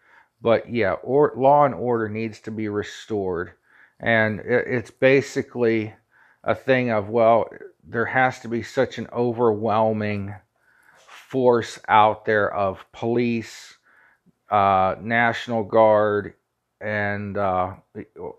But 0.41 0.69
yeah, 0.69 0.93
or, 0.93 1.33
law 1.35 1.65
and 1.65 1.73
order 1.73 2.07
needs 2.07 2.39
to 2.41 2.51
be 2.51 2.69
restored 2.69 3.53
and 3.99 4.39
it's 4.41 4.91
basically 4.91 5.93
a 6.43 6.53
thing 6.55 6.91
of 6.91 7.09
well 7.09 7.47
there 7.83 8.05
has 8.05 8.39
to 8.39 8.47
be 8.47 8.61
such 8.61 8.97
an 8.97 9.07
overwhelming 9.13 10.35
force 11.35 11.79
out 11.87 12.25
there 12.25 12.53
of 12.53 12.85
police 12.91 13.77
uh, 14.49 14.95
national 15.01 15.63
guard 15.63 16.33
and 16.79 17.37
uh, 17.37 17.73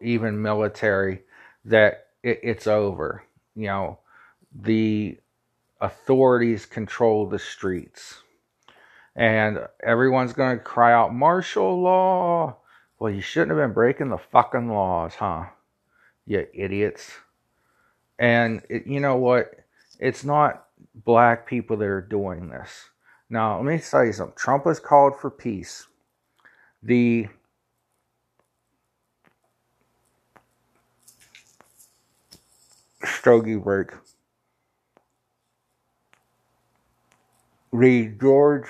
even 0.00 0.40
military 0.40 1.22
that 1.64 2.06
it, 2.22 2.40
it's 2.42 2.66
over 2.66 3.22
you 3.54 3.66
know 3.66 3.98
the 4.62 5.18
authorities 5.80 6.64
control 6.64 7.26
the 7.26 7.38
streets 7.38 8.22
and 9.14 9.58
everyone's 9.82 10.32
going 10.32 10.56
to 10.56 10.64
cry 10.64 10.92
out 10.92 11.14
martial 11.14 11.82
law 11.82 12.56
well, 12.98 13.12
you 13.12 13.20
shouldn't 13.20 13.50
have 13.50 13.58
been 13.58 13.74
breaking 13.74 14.08
the 14.08 14.18
fucking 14.18 14.70
laws, 14.70 15.14
huh? 15.16 15.46
You 16.26 16.46
idiots. 16.54 17.12
And 18.18 18.62
it, 18.70 18.86
you 18.86 19.00
know 19.00 19.16
what? 19.16 19.54
It's 19.98 20.24
not 20.24 20.65
black 20.94 21.46
people 21.46 21.76
that 21.76 21.86
are 21.86 22.00
doing 22.00 22.48
this. 22.48 22.90
Now, 23.28 23.56
let 23.56 23.64
me 23.64 23.78
tell 23.78 24.04
you 24.04 24.12
something. 24.12 24.36
Trump 24.36 24.64
has 24.64 24.80
called 24.80 25.18
for 25.18 25.30
peace. 25.30 25.86
The 26.82 27.28
Stogie 33.04 33.56
break. 33.56 33.88
The 37.72 38.14
George 38.20 38.66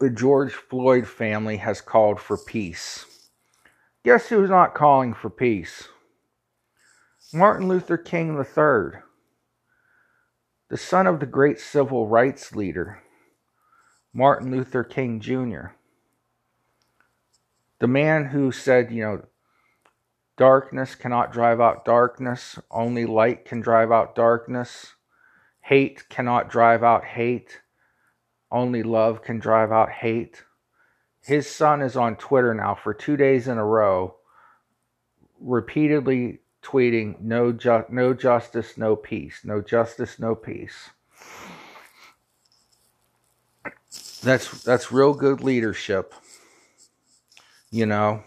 the 0.00 0.10
George 0.10 0.52
Floyd 0.52 1.06
family 1.06 1.56
has 1.58 1.80
called 1.80 2.18
for 2.18 2.36
peace. 2.36 3.11
Guess 4.04 4.28
who's 4.28 4.50
not 4.50 4.74
calling 4.74 5.14
for 5.14 5.30
peace? 5.30 5.88
Martin 7.32 7.68
Luther 7.68 7.96
King 7.96 8.36
III, 8.36 9.00
the 10.68 10.76
son 10.76 11.06
of 11.06 11.20
the 11.20 11.26
great 11.26 11.60
civil 11.60 12.08
rights 12.08 12.54
leader, 12.54 13.02
Martin 14.12 14.50
Luther 14.50 14.84
King 14.84 15.20
Jr., 15.20 15.68
the 17.78 17.86
man 17.86 18.26
who 18.26 18.52
said, 18.52 18.90
you 18.90 19.02
know, 19.02 19.22
darkness 20.36 20.94
cannot 20.94 21.32
drive 21.32 21.60
out 21.60 21.84
darkness, 21.84 22.58
only 22.70 23.06
light 23.06 23.44
can 23.44 23.60
drive 23.60 23.92
out 23.92 24.14
darkness, 24.14 24.94
hate 25.60 26.08
cannot 26.08 26.50
drive 26.50 26.82
out 26.82 27.04
hate 27.04 27.60
only 28.52 28.82
love 28.82 29.22
can 29.22 29.38
drive 29.38 29.72
out 29.72 29.90
hate. 29.90 30.44
His 31.24 31.48
son 31.48 31.82
is 31.82 31.96
on 31.96 32.16
Twitter 32.16 32.54
now 32.54 32.74
for 32.74 32.92
two 32.94 33.16
days 33.16 33.48
in 33.48 33.58
a 33.58 33.64
row, 33.64 34.16
repeatedly 35.40 36.40
tweeting 36.62 37.20
no 37.20 37.52
ju- 37.52 37.84
no 37.88 38.14
justice, 38.14 38.76
no 38.76 38.96
peace, 38.96 39.40
no 39.44 39.60
justice, 39.60 40.18
no 40.18 40.34
peace. 40.34 40.90
That's 44.22 44.62
that's 44.62 44.92
real 44.92 45.14
good 45.14 45.42
leadership. 45.42 46.14
You 47.70 47.86
know, 47.86 48.24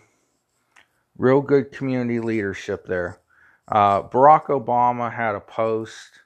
real 1.17 1.41
good 1.41 1.71
community 1.71 2.19
leadership 2.19 2.85
there. 2.87 3.19
Uh, 3.67 4.03
Barack 4.03 4.47
Obama 4.47 5.13
had 5.13 5.35
a 5.35 5.39
post. 5.39 6.21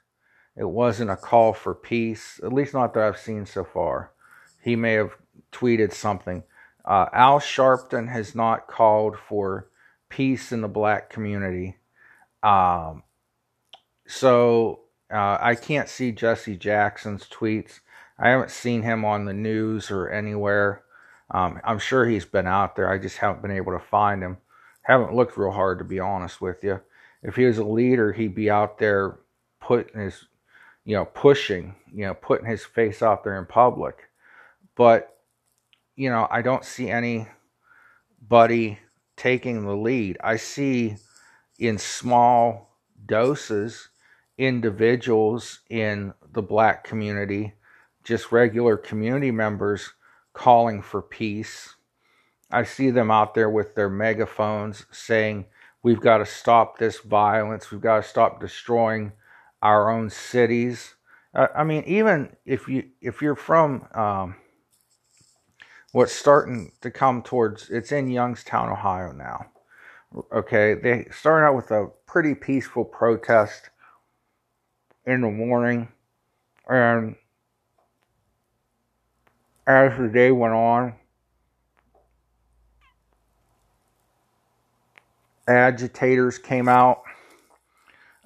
It 0.56 0.68
wasn't 0.68 1.10
a 1.10 1.16
call 1.16 1.52
for 1.52 1.74
peace, 1.74 2.40
at 2.44 2.52
least 2.52 2.74
not 2.74 2.94
that 2.94 3.02
I've 3.04 3.18
seen 3.18 3.46
so 3.46 3.64
far. 3.64 4.12
He 4.62 4.76
may 4.76 4.94
have 4.94 5.12
tweeted 5.52 5.92
something. 5.92 6.42
Uh, 6.90 7.08
Al 7.12 7.38
Sharpton 7.38 8.08
has 8.08 8.34
not 8.34 8.66
called 8.66 9.16
for 9.16 9.68
peace 10.08 10.50
in 10.50 10.60
the 10.60 10.66
black 10.66 11.08
community. 11.08 11.76
Um, 12.42 13.04
so 14.08 14.80
uh, 15.08 15.38
I 15.40 15.54
can't 15.54 15.88
see 15.88 16.10
Jesse 16.10 16.56
Jackson's 16.56 17.28
tweets. 17.28 17.78
I 18.18 18.30
haven't 18.30 18.50
seen 18.50 18.82
him 18.82 19.04
on 19.04 19.24
the 19.24 19.32
news 19.32 19.92
or 19.92 20.08
anywhere. 20.08 20.82
Um, 21.30 21.60
I'm 21.62 21.78
sure 21.78 22.06
he's 22.06 22.24
been 22.24 22.48
out 22.48 22.74
there. 22.74 22.90
I 22.92 22.98
just 22.98 23.18
haven't 23.18 23.42
been 23.42 23.52
able 23.52 23.70
to 23.70 23.84
find 23.84 24.20
him. 24.20 24.38
Haven't 24.82 25.14
looked 25.14 25.36
real 25.36 25.52
hard 25.52 25.78
to 25.78 25.84
be 25.84 26.00
honest 26.00 26.40
with 26.40 26.64
you. 26.64 26.80
If 27.22 27.36
he 27.36 27.44
was 27.44 27.58
a 27.58 27.64
leader, 27.64 28.12
he'd 28.12 28.34
be 28.34 28.50
out 28.50 28.78
there 28.78 29.20
putting 29.60 30.00
his, 30.00 30.24
you 30.84 30.96
know, 30.96 31.04
pushing, 31.04 31.76
you 31.94 32.06
know, 32.06 32.14
putting 32.14 32.48
his 32.48 32.64
face 32.64 33.00
out 33.00 33.22
there 33.22 33.38
in 33.38 33.46
public. 33.46 34.08
But, 34.74 35.19
you 36.00 36.08
know, 36.08 36.26
I 36.30 36.40
don't 36.40 36.64
see 36.64 36.88
anybody 36.88 38.78
taking 39.18 39.66
the 39.66 39.76
lead. 39.76 40.16
I 40.24 40.36
see 40.36 40.96
in 41.58 41.76
small 41.76 42.74
doses 43.04 43.90
individuals 44.38 45.58
in 45.68 46.14
the 46.32 46.40
black 46.40 46.84
community, 46.84 47.52
just 48.02 48.32
regular 48.32 48.78
community 48.78 49.30
members 49.30 49.92
calling 50.32 50.80
for 50.80 51.02
peace. 51.02 51.74
I 52.50 52.62
see 52.62 52.88
them 52.88 53.10
out 53.10 53.34
there 53.34 53.50
with 53.50 53.74
their 53.74 53.90
megaphones 53.90 54.86
saying, 54.90 55.44
We've 55.82 56.00
got 56.00 56.18
to 56.18 56.26
stop 56.26 56.78
this 56.78 57.00
violence. 57.00 57.70
We've 57.70 57.78
got 57.82 58.02
to 58.02 58.08
stop 58.08 58.40
destroying 58.40 59.12
our 59.60 59.90
own 59.90 60.08
cities. 60.08 60.94
Uh, 61.34 61.48
I 61.54 61.64
mean, 61.64 61.84
even 61.84 62.36
if 62.46 62.68
you 62.68 62.88
if 63.02 63.20
you're 63.20 63.36
from 63.36 63.86
um, 63.92 64.36
what's 65.92 66.12
starting 66.12 66.72
to 66.80 66.90
come 66.90 67.22
towards, 67.22 67.70
it's 67.70 67.92
in 67.92 68.08
Youngstown, 68.08 68.68
Ohio 68.68 69.12
now. 69.12 69.46
Okay, 70.32 70.74
they 70.74 71.06
started 71.12 71.46
out 71.46 71.56
with 71.56 71.70
a 71.70 71.88
pretty 72.06 72.34
peaceful 72.34 72.84
protest 72.84 73.70
in 75.06 75.20
the 75.20 75.30
morning, 75.30 75.88
and 76.68 77.14
as 79.66 79.96
the 79.98 80.08
day 80.08 80.32
went 80.32 80.52
on, 80.52 80.94
agitators 85.46 86.38
came 86.38 86.68
out 86.68 87.02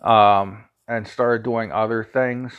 um, 0.03 0.65
and 0.89 1.07
started 1.07 1.43
doing 1.43 1.73
other 1.73 2.05
things. 2.05 2.53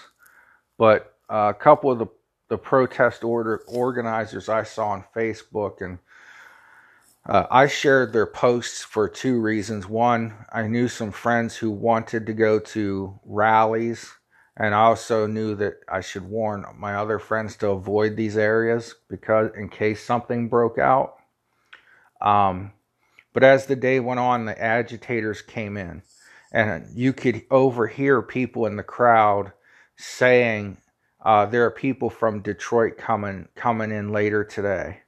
But 0.78 1.14
uh, 1.30 1.54
a 1.56 1.60
couple 1.60 1.92
of 1.92 2.00
the, 2.00 2.08
the 2.48 2.58
protest 2.58 3.24
order 3.24 3.62
organizers 3.68 4.50
I 4.50 4.64
saw 4.64 4.90
on 4.90 5.06
Facebook 5.16 5.82
and 5.82 6.00
uh, 7.28 7.48
I 7.50 7.68
shared 7.68 8.14
their 8.14 8.28
posts 8.28 8.84
for 8.84 9.10
two 9.10 9.42
reasons. 9.42 9.90
One, 9.90 10.46
I 10.54 10.68
knew 10.68 10.88
some 10.88 11.12
friends 11.12 11.56
who 11.56 11.72
wanted 11.72 12.28
to 12.28 12.34
go 12.34 12.60
to 12.60 13.20
rallies, 13.26 14.14
and 14.58 14.76
I 14.76 14.84
also 14.84 15.26
knew 15.26 15.56
that 15.56 15.80
I 15.90 16.02
should 16.02 16.30
warn 16.30 16.66
my 16.78 16.96
other 16.96 17.18
friends 17.18 17.58
to 17.58 17.70
avoid 17.70 18.16
these 18.16 18.38
areas 18.38 18.94
because 19.10 19.50
in 19.58 19.70
case 19.70 20.04
something 20.04 20.50
broke 20.50 20.78
out. 20.78 21.16
Um, 22.22 22.74
but 23.34 23.44
as 23.44 23.66
the 23.66 23.76
day 23.76 24.00
went 24.00 24.20
on, 24.20 24.46
the 24.46 24.62
agitators 24.62 25.42
came 25.42 25.78
in, 25.78 26.04
and 26.52 26.88
you 26.94 27.12
could 27.12 27.44
overhear 27.50 28.22
people 28.22 28.68
in 28.68 28.76
the 28.76 28.84
crowd 28.84 29.52
saying, 29.98 30.78
uh, 31.26 31.48
"There 31.48 31.66
are 31.66 31.72
people 31.72 32.10
from 32.10 32.42
Detroit 32.42 32.98
coming 32.98 33.50
coming 33.56 33.92
in 33.92 34.14
later 34.14 34.46
today." 34.46 35.02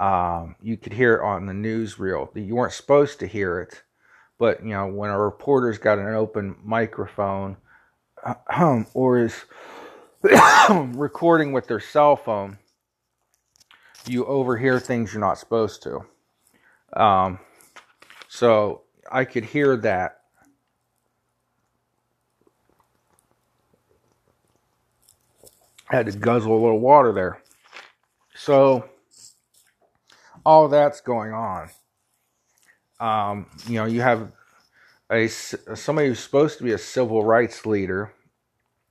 Um, 0.00 0.56
you 0.62 0.78
could 0.78 0.94
hear 0.94 1.16
it 1.16 1.24
on 1.24 1.46
the 1.46 1.52
newsreel. 1.52 2.30
You 2.34 2.56
weren't 2.56 2.72
supposed 2.72 3.20
to 3.20 3.26
hear 3.28 3.60
it, 3.60 3.82
but 4.38 4.64
you 4.64 4.70
know 4.70 4.86
when 4.88 5.10
a 5.10 5.20
reporter's 5.20 5.78
got 5.78 5.98
an 5.98 6.14
open 6.14 6.56
microphone 6.64 7.58
uh, 8.24 8.84
or 8.94 9.20
is 9.24 9.44
recording 10.70 11.52
with 11.52 11.66
their 11.68 11.80
cell 11.80 12.16
phone, 12.16 12.58
you 14.06 14.26
overhear 14.26 14.80
things 14.80 15.12
you're 15.12 15.20
not 15.20 15.38
supposed 15.38 15.82
to. 15.84 16.04
Um, 17.00 17.38
so 18.28 18.82
I 19.10 19.24
could 19.24 19.44
hear 19.44 19.76
that. 19.78 20.19
I 25.90 25.96
had 25.96 26.06
to 26.06 26.12
guzzle 26.12 26.52
a 26.52 26.60
little 26.62 26.80
water 26.80 27.12
there. 27.12 27.42
So 28.34 28.88
all 30.44 30.68
that's 30.68 31.00
going 31.00 31.32
on. 31.32 31.70
Um, 33.00 33.46
you 33.66 33.74
know, 33.74 33.86
you 33.86 34.02
have 34.02 34.32
a 35.10 35.28
somebody 35.28 36.08
who's 36.08 36.20
supposed 36.20 36.58
to 36.58 36.64
be 36.64 36.72
a 36.72 36.78
civil 36.78 37.24
rights 37.24 37.66
leader, 37.66 38.12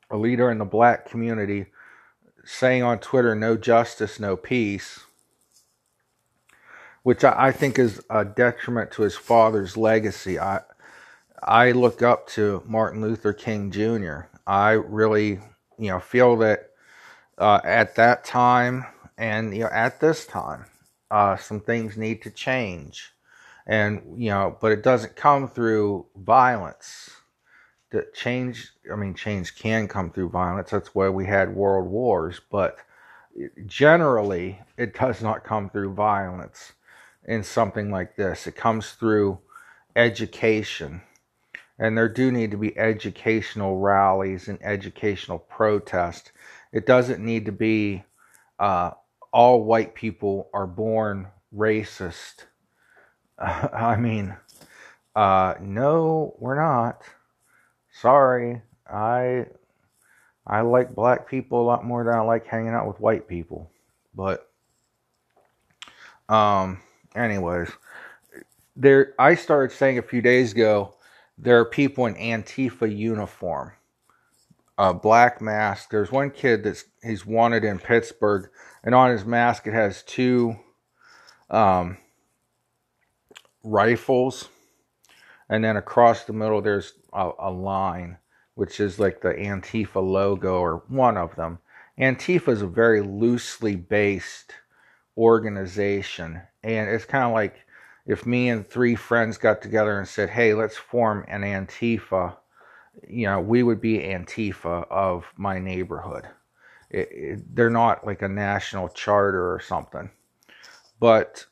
a 0.10 0.18
leader 0.18 0.52
in 0.52 0.58
the 0.58 0.66
black 0.66 1.10
community, 1.10 1.68
saying 2.46 2.84
on 2.84 3.00
Twitter, 3.00 3.36
"No 3.36 3.58
justice, 3.58 4.20
no 4.20 4.36
peace," 4.38 5.02
which 7.04 7.24
I, 7.24 7.48
I 7.48 7.52
think 7.52 7.80
is 7.80 8.02
a 8.10 8.26
detriment 8.26 8.92
to 8.92 9.04
his 9.04 9.16
father's 9.16 9.78
legacy. 9.78 10.40
I 10.40 10.62
I 11.44 11.72
look 11.72 12.02
up 12.02 12.28
to 12.30 12.64
Martin 12.66 13.02
Luther 13.02 13.34
King 13.34 13.72
Jr. 13.72 14.22
I 14.48 14.72
really, 14.72 15.40
you 15.78 15.90
know, 15.90 16.00
feel 16.00 16.38
that 16.38 16.69
uh, 17.40 17.62
at 17.64 17.96
that 17.96 18.24
time 18.24 18.86
and 19.18 19.54
you 19.54 19.62
know 19.64 19.70
at 19.72 20.00
this 20.00 20.26
time 20.26 20.66
uh, 21.12 21.36
some 21.38 21.60
things 21.60 21.98
need 21.98 22.22
to 22.24 22.32
change. 22.32 23.12
And 23.68 24.02
you 24.18 24.30
know 24.30 24.58
but 24.62 24.72
it 24.72 24.84
doesn't 24.84 25.16
come 25.16 25.48
through 25.48 26.06
violence. 26.16 27.10
The 27.92 28.08
change 28.14 28.72
i 28.92 28.96
mean 28.96 29.16
change 29.16 29.56
can 29.56 29.88
come 29.88 30.12
through 30.12 30.30
violence. 30.30 30.72
That's 30.72 30.94
why 30.96 31.10
we 31.10 31.26
had 31.26 31.56
world 31.56 31.90
wars 31.90 32.42
but 32.52 32.78
generally 33.66 34.60
it 34.78 34.94
does 34.96 35.22
not 35.22 35.44
come 35.44 35.70
through 35.70 35.94
violence 35.94 36.74
in 37.26 37.44
something 37.44 37.92
like 37.92 38.16
this. 38.16 38.48
It 38.48 38.56
comes 38.56 38.92
through 38.92 39.40
education. 39.96 41.02
And 41.78 41.98
there 41.98 42.10
do 42.10 42.32
need 42.32 42.52
to 42.52 42.58
be 42.58 42.78
educational 42.78 43.80
rallies 43.80 44.48
and 44.48 44.60
educational 44.62 45.40
protest 45.40 46.32
it 46.72 46.86
doesn't 46.86 47.24
need 47.24 47.46
to 47.46 47.52
be 47.52 48.04
uh, 48.60 48.92
all 49.32 49.64
white 49.64 49.96
people 49.96 50.50
are 50.54 50.68
born 50.68 51.28
racist. 51.56 52.46
Uh, 53.38 53.68
I 53.74 53.96
mean, 53.96 54.36
uh, 55.16 55.56
no, 55.60 56.36
we're 56.40 56.60
not. 56.62 57.04
Sorry, 57.92 58.62
I 58.92 59.46
I 60.50 60.62
like 60.62 60.96
black 60.96 61.28
people 61.28 61.62
a 61.62 61.64
lot 61.64 61.86
more 61.86 62.04
than 62.04 62.14
I 62.14 62.22
like 62.22 62.46
hanging 62.48 62.74
out 62.74 62.88
with 62.88 63.00
white 63.00 63.28
people. 63.28 63.70
But, 64.16 64.50
um, 66.28 66.82
anyways, 67.16 67.70
there 68.76 69.14
I 69.20 69.36
started 69.36 69.76
saying 69.76 70.00
a 70.00 70.04
few 70.04 70.22
days 70.22 70.54
ago 70.54 70.96
there 71.38 71.60
are 71.60 71.66
people 71.66 72.08
in 72.08 72.16
Antifa 72.16 72.94
uniform, 72.94 73.74
a 74.80 74.94
black 74.94 75.42
mask. 75.42 75.92
There's 75.92 76.12
one 76.12 76.32
kid 76.32 76.64
that's 76.64 76.86
he's 77.04 77.26
wanted 77.26 77.66
in 77.66 77.80
Pittsburgh 77.80 78.50
and 78.82 78.96
on 78.96 79.12
his 79.12 79.26
mask 79.26 79.68
it 79.68 79.74
has 79.74 80.04
two 80.04 80.56
um, 81.50 81.98
rifles, 83.62 84.48
and 85.50 85.64
then 85.64 85.76
across 85.76 86.24
the 86.24 86.32
middle 86.32 86.62
there's 86.62 86.94
a, 87.12 87.30
a 87.40 87.52
line, 87.52 88.18
which 88.56 88.80
is 88.80 89.00
like 89.00 89.22
the 89.22 89.34
Antifa 89.34 90.02
logo 90.02 90.60
or 90.60 90.84
one 90.88 91.18
of 91.18 91.36
them. 91.36 91.60
Antifa 92.00 92.48
is 92.48 92.62
a 92.62 92.68
very 92.68 93.02
loosely 93.02 93.76
based 93.76 94.54
organization, 95.18 96.42
and 96.64 96.90
it's 96.90 97.04
kind 97.04 97.26
of 97.26 97.34
like 97.34 97.66
if 98.06 98.26
me 98.26 98.48
and 98.48 98.66
three 98.66 98.96
friends 98.96 99.38
got 99.38 99.62
together 99.62 100.00
and 100.00 100.08
said, 100.08 100.30
"Hey, 100.30 100.54
let's 100.54 100.78
form 100.78 101.26
an 101.28 101.42
Antifa," 101.42 102.38
you 103.08 103.28
know, 103.28 103.40
we 103.40 103.64
would 103.64 103.82
be 103.82 104.00
Antifa 104.00 104.88
of 104.90 105.26
my 105.38 105.60
neighborhood 105.60 106.28
it, 106.90 107.10
it, 107.12 107.56
they're 107.56 107.70
not 107.70 108.06
like 108.06 108.22
a 108.22 108.28
national 108.28 108.90
charter 108.90 109.54
or 109.54 109.60
something. 109.60 110.10
But 111.00 111.46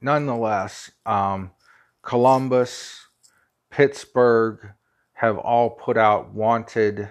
nonetheless, 0.00 0.90
um, 1.06 1.52
Columbus 2.02 3.06
Pittsburgh 3.70 4.72
have 5.14 5.38
all 5.38 5.70
put 5.70 5.96
out 5.96 6.32
wanted 6.32 7.08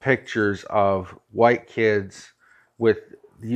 pictures 0.00 0.64
of 0.64 1.16
white 1.30 1.66
kids 1.66 2.32
with 2.78 2.98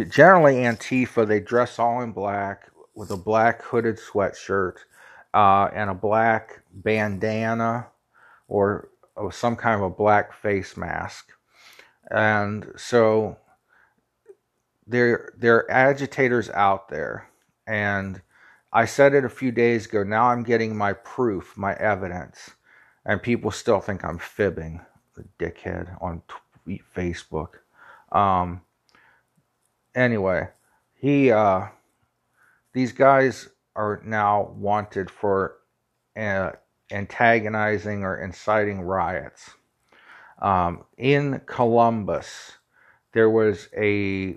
generally 0.08 0.56
Antifa. 0.56 1.26
They 1.26 1.40
dress 1.40 1.78
all 1.78 2.02
in 2.02 2.12
black 2.12 2.70
with 2.94 3.10
a 3.10 3.16
black 3.16 3.62
hooded 3.62 3.98
sweatshirt 3.98 4.76
uh, 5.34 5.68
and 5.72 5.90
a 5.90 5.94
black 5.94 6.62
bandana 6.72 7.86
or, 8.48 8.88
some 9.30 9.56
kind 9.56 9.76
of 9.76 9.80
a 9.80 9.88
black 9.88 10.34
face 10.34 10.76
mask. 10.76 11.32
And 12.10 12.70
so 12.76 13.38
there, 14.86 15.32
there 15.38 15.56
are 15.56 15.70
agitators 15.70 16.50
out 16.50 16.90
there. 16.90 17.26
And 17.66 18.20
I 18.74 18.84
said 18.84 19.14
it 19.14 19.24
a 19.24 19.30
few 19.30 19.52
days 19.52 19.86
ago. 19.86 20.02
Now 20.02 20.26
I'm 20.26 20.42
getting 20.42 20.76
my 20.76 20.92
proof, 20.92 21.56
my 21.56 21.72
evidence. 21.76 22.50
And 23.06 23.22
people 23.22 23.50
still 23.50 23.80
think 23.80 24.04
I'm 24.04 24.18
fibbing, 24.18 24.82
the 25.14 25.24
dickhead 25.38 25.96
on 26.02 26.20
Facebook. 26.94 27.54
Um, 28.12 28.60
anyway, 29.94 30.48
he, 30.94 31.32
uh, 31.32 31.68
these 32.74 32.92
guys 32.92 33.48
are 33.74 34.02
now 34.04 34.52
wanted 34.54 35.10
for 35.10 35.56
uh, 36.14 36.50
antagonizing 36.90 38.02
or 38.02 38.22
inciting 38.22 38.80
riots. 38.82 39.50
Um, 40.40 40.84
in 40.98 41.40
Columbus, 41.46 42.58
there 43.12 43.30
was 43.30 43.68
a, 43.76 44.36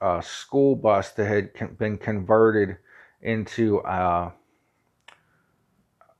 a, 0.00 0.22
school 0.22 0.74
bus 0.74 1.10
that 1.12 1.26
had 1.26 1.78
been 1.78 1.98
converted 1.98 2.78
into, 3.20 3.80
uh, 3.80 4.30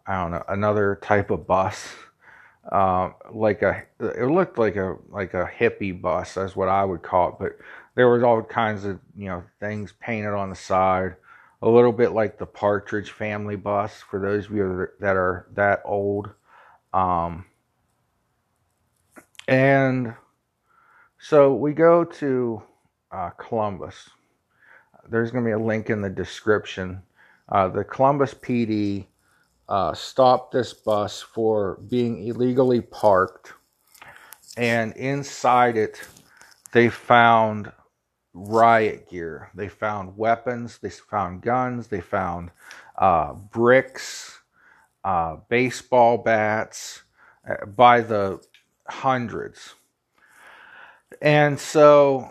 I 0.07 0.15
don't 0.15 0.33
know, 0.33 0.45
another 0.49 0.99
type 1.03 1.31
of 1.31 1.47
bus. 1.47 1.89
Uh, 2.71 3.11
like 3.33 3.63
a, 3.63 3.83
it 4.01 4.31
looked 4.31 4.59
like 4.59 4.77
a 4.77 4.97
like 5.11 5.35
a 5.35 5.51
hippie 5.59 6.01
bus. 6.01 6.35
That's 6.35 6.57
what 6.57 6.69
I 6.69 6.83
would 6.83 7.03
call 7.03 7.29
it. 7.29 7.35
But 7.39 7.59
there 7.95 8.09
was 8.09 8.23
all 8.23 8.43
kinds 8.43 8.87
of 8.87 9.01
you 9.15 9.29
know 9.29 9.45
things 9.61 9.93
painted 10.01 10.33
on 10.33 10.49
the 10.49 10.57
side 10.57 11.17
a 11.65 11.69
little 11.71 11.93
bit 11.93 12.13
like 12.13 12.37
the 12.37 12.45
Partridge 12.45 13.11
Family 13.11 13.57
bus 13.57 14.03
for 14.11 14.21
those 14.21 14.47
of 14.47 14.53
you 14.53 14.87
that 15.01 15.17
are 15.17 15.49
that 15.55 15.81
old. 15.87 16.29
Um, 16.93 17.47
and 19.49 20.15
so 21.19 21.55
we 21.55 21.73
go 21.73 22.05
to 22.05 22.63
uh, 23.11 23.31
Columbus. 23.31 24.11
There's 25.09 25.31
going 25.31 25.43
to 25.43 25.49
be 25.49 25.53
a 25.53 25.59
link 25.59 25.89
in 25.89 26.03
the 26.03 26.11
description. 26.11 27.03
Uh, 27.49 27.69
the 27.69 27.83
Columbus 27.83 28.35
PD 28.35 29.07
uh, 29.67 29.95
stopped 29.95 30.53
this 30.53 30.75
bus 30.75 31.23
for 31.23 31.79
being 31.89 32.27
illegally 32.27 32.83
parked, 32.83 33.55
and 34.59 34.93
inside 34.97 35.79
it, 35.79 36.03
they 36.73 36.91
found 36.91 37.73
riot 38.35 39.09
gear. 39.09 39.51
They 39.55 39.69
found 39.69 40.17
weapons, 40.17 40.79
they 40.79 40.91
found 40.91 41.43
guns, 41.43 41.87
they 41.87 42.01
found 42.01 42.51
uh, 42.99 43.33
bricks, 43.33 44.41
uh, 45.05 45.37
baseball 45.49 46.19
bats 46.19 47.03
uh, 47.49 47.67
by 47.67 48.01
the 48.01 48.41
hundreds. 48.89 49.75
And 51.23 51.59
so 51.59 52.29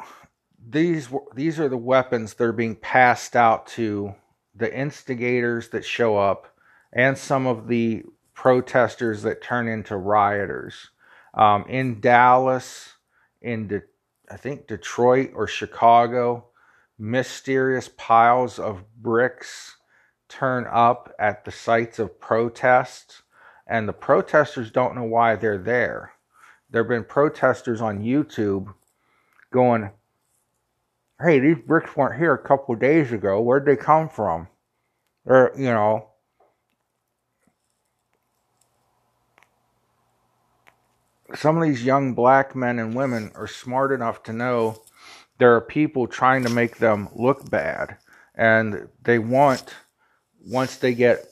these 0.66 1.10
these 1.34 1.60
are 1.60 1.70
the 1.70 1.78
weapons 1.78 2.34
that 2.34 2.44
are 2.44 2.52
being 2.54 2.76
passed 2.76 3.36
out 3.36 3.68
to 3.68 4.14
the 4.56 4.76
instigators 4.78 5.70
that 5.70 5.86
show 5.86 6.18
up 6.18 6.54
and 6.92 7.18
some 7.18 7.48
of 7.48 7.68
the 7.68 8.04
protesters 8.34 9.24
that 9.24 9.42
turn 9.42 9.68
into 9.68 9.96
rioters. 9.96 10.90
Um, 11.34 11.66
in 11.68 12.00
Dallas, 12.00 12.94
in 13.42 13.68
De- 13.68 13.82
I 14.34 14.36
think 14.36 14.66
Detroit 14.66 15.30
or 15.36 15.46
Chicago, 15.46 16.46
mysterious 16.98 17.88
piles 17.88 18.58
of 18.58 18.84
bricks 19.00 19.78
turn 20.28 20.66
up 20.72 21.14
at 21.20 21.46
the 21.46 21.52
sites 21.52 22.00
of 22.00 22.20
protests, 22.20 23.22
and 23.68 23.88
the 23.88 23.94
protesters 23.94 24.72
don't 24.72 24.96
know 24.96 25.04
why 25.04 25.36
they're 25.36 25.60
there. 25.60 26.14
There 26.72 26.82
have 26.82 26.90
been 26.90 27.04
protesters 27.04 27.80
on 27.80 28.02
YouTube 28.02 28.74
going, 29.52 29.92
Hey, 31.22 31.40
these 31.40 31.60
bricks 31.68 31.96
weren't 31.96 32.20
here 32.20 32.34
a 32.34 32.44
couple 32.44 32.74
days 32.74 33.12
ago. 33.12 33.40
Where'd 33.40 33.68
they 33.68 33.76
come 33.76 34.10
from? 34.10 34.48
Or, 35.26 35.52
you 35.56 35.66
know, 35.66 36.08
some 41.36 41.58
of 41.58 41.64
these 41.64 41.84
young 41.84 42.14
black 42.14 42.56
men 42.56 42.80
and 42.80 42.96
women 42.96 43.32
are 43.36 43.48
smart 43.48 43.92
enough 43.92 44.24
to 44.24 44.34
know 44.34 44.82
there 45.40 45.56
are 45.56 45.62
people 45.62 46.08
trying 46.08 46.44
to 46.44 46.50
make 46.50 46.78
them 46.78 47.10
look 47.16 47.50
bad. 47.50 47.98
And 48.36 48.88
they 49.04 49.20
want, 49.20 49.74
once 50.46 50.78
they 50.78 50.94
get, 50.94 51.26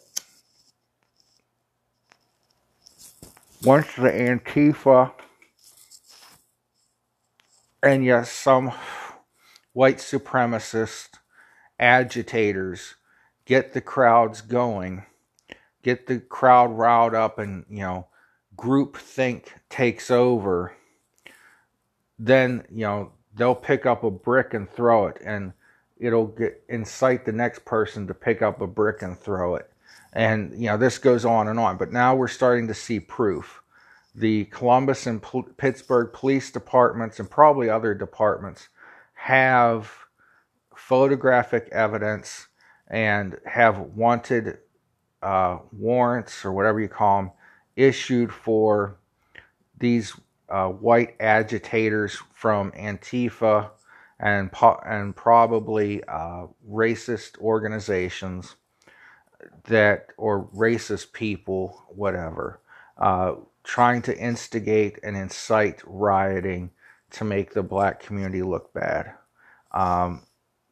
once 3.64 3.94
the 3.96 4.10
Antifa 4.10 5.12
and 7.84 8.06
yes, 8.06 8.32
some 8.32 8.72
white 9.74 9.98
supremacist 9.98 11.10
agitators 11.80 12.96
get 13.46 13.74
the 13.74 13.82
crowds 13.82 14.42
going, 14.42 15.06
get 15.84 16.08
the 16.08 16.20
crowd 16.20 16.72
riled 16.72 17.16
up 17.16 17.40
and, 17.40 17.66
you 17.70 17.80
know, 17.80 18.08
group 18.56 18.98
think 18.98 19.54
takes 19.70 20.12
over, 20.12 20.76
then 22.20 22.64
you 22.72 22.82
know 22.86 23.12
they'll 23.36 23.56
pick 23.56 23.86
up 23.86 24.04
a 24.04 24.12
brick 24.12 24.54
and 24.54 24.70
throw 24.70 25.08
it, 25.08 25.18
and 25.24 25.54
it'll 25.98 26.28
get 26.28 26.64
incite 26.70 27.26
the 27.26 27.32
next 27.32 27.66
person 27.66 28.08
to 28.08 28.14
pick 28.14 28.42
up 28.42 28.62
a 28.62 28.68
brick 28.68 29.02
and 29.02 29.18
throw 29.18 29.56
it, 29.56 29.72
and 30.14 30.54
you 30.54 30.68
know 30.68 30.78
this 30.78 30.98
goes 30.98 31.26
on 31.26 31.48
and 31.48 31.60
on. 31.60 31.78
But 31.78 31.92
now 31.92 32.16
we're 32.16 32.28
starting 32.28 32.68
to 32.68 32.74
see 32.74 33.00
proof. 33.00 33.62
The 34.14 34.46
Columbus 34.46 35.08
and 35.08 35.24
P- 35.24 35.46
Pittsburgh 35.58 36.12
police 36.12 36.52
departments 36.52 37.20
and 37.20 37.30
probably 37.30 37.70
other 37.70 37.94
departments 37.94 38.68
have 39.14 39.90
photographic 40.76 41.70
evidence 41.72 42.48
and 42.90 43.40
have 43.46 43.80
wanted 43.80 44.58
uh, 45.22 45.60
warrants 45.72 46.44
or 46.44 46.52
whatever 46.52 46.82
you 46.82 46.90
call 46.90 47.22
them 47.22 47.32
issued 47.76 48.32
for 48.32 48.98
these 49.80 50.14
uh, 50.50 50.68
white 50.68 51.16
agitators 51.20 52.18
from 52.34 52.72
Antifa 52.74 53.70
and 54.20 54.52
po- 54.52 54.82
and 54.86 55.16
probably 55.16 56.04
uh, 56.06 56.46
racist 56.70 57.38
organizations 57.40 58.56
that 59.66 60.08
or 60.18 60.46
racist 60.56 61.14
people, 61.14 61.84
whatever, 61.90 62.60
uh, 62.98 63.34
trying 63.64 64.02
to 64.04 64.18
instigate 64.18 65.00
and 65.04 65.16
incite 65.16 65.82
rioting 65.86 66.70
to 67.12 67.24
make 67.24 67.54
the 67.54 67.64
black 67.64 68.00
community 68.00 68.42
look 68.42 68.74
bad. 68.74 69.14
Um, 69.72 70.24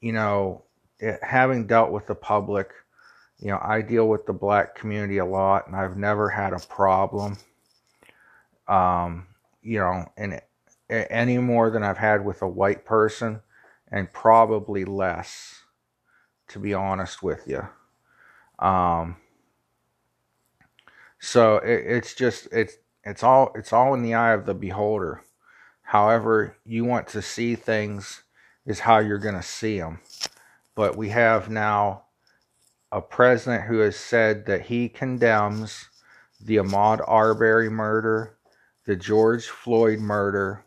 you 0.01 0.11
know, 0.11 0.63
it, 0.99 1.19
having 1.23 1.67
dealt 1.67 1.91
with 1.91 2.07
the 2.07 2.15
public 2.15 2.71
you 3.41 3.49
know, 3.49 3.59
I 3.61 3.81
deal 3.81 4.07
with 4.07 4.25
the 4.25 4.33
black 4.33 4.75
community 4.75 5.17
a 5.17 5.25
lot, 5.25 5.67
and 5.67 5.75
I've 5.75 5.97
never 5.97 6.29
had 6.29 6.53
a 6.53 6.59
problem. 6.59 7.37
Um, 8.67 9.27
you 9.61 9.79
know, 9.79 10.05
and 10.17 10.41
any 10.89 11.37
more 11.37 11.69
than 11.69 11.83
I've 11.83 11.97
had 11.97 12.25
with 12.25 12.41
a 12.41 12.47
white 12.47 12.85
person, 12.85 13.41
and 13.91 14.11
probably 14.11 14.85
less, 14.85 15.61
to 16.49 16.59
be 16.59 16.73
honest 16.73 17.23
with 17.23 17.47
you. 17.47 17.67
Um, 18.65 19.17
so 21.19 21.57
it, 21.57 21.85
it's 21.85 22.13
just 22.13 22.47
it's 22.51 22.77
it's 23.03 23.23
all 23.23 23.51
it's 23.55 23.71
all 23.71 23.93
in 23.93 24.03
the 24.03 24.15
eye 24.15 24.33
of 24.33 24.45
the 24.45 24.53
beholder. 24.53 25.23
However, 25.81 26.57
you 26.65 26.85
want 26.85 27.07
to 27.09 27.21
see 27.21 27.55
things 27.55 28.23
is 28.65 28.81
how 28.81 28.99
you're 28.99 29.17
going 29.17 29.35
to 29.35 29.41
see 29.41 29.79
them. 29.79 29.99
But 30.75 30.95
we 30.95 31.09
have 31.09 31.49
now 31.49 32.03
a 32.91 33.01
president 33.01 33.63
who 33.63 33.79
has 33.79 33.95
said 33.95 34.45
that 34.47 34.63
he 34.63 34.89
condemns 34.89 35.89
the 36.41 36.57
Ahmaud 36.57 37.03
Arbery 37.07 37.69
murder, 37.69 38.37
the 38.85 38.95
George 38.95 39.47
Floyd 39.47 39.99
murder. 39.99 40.63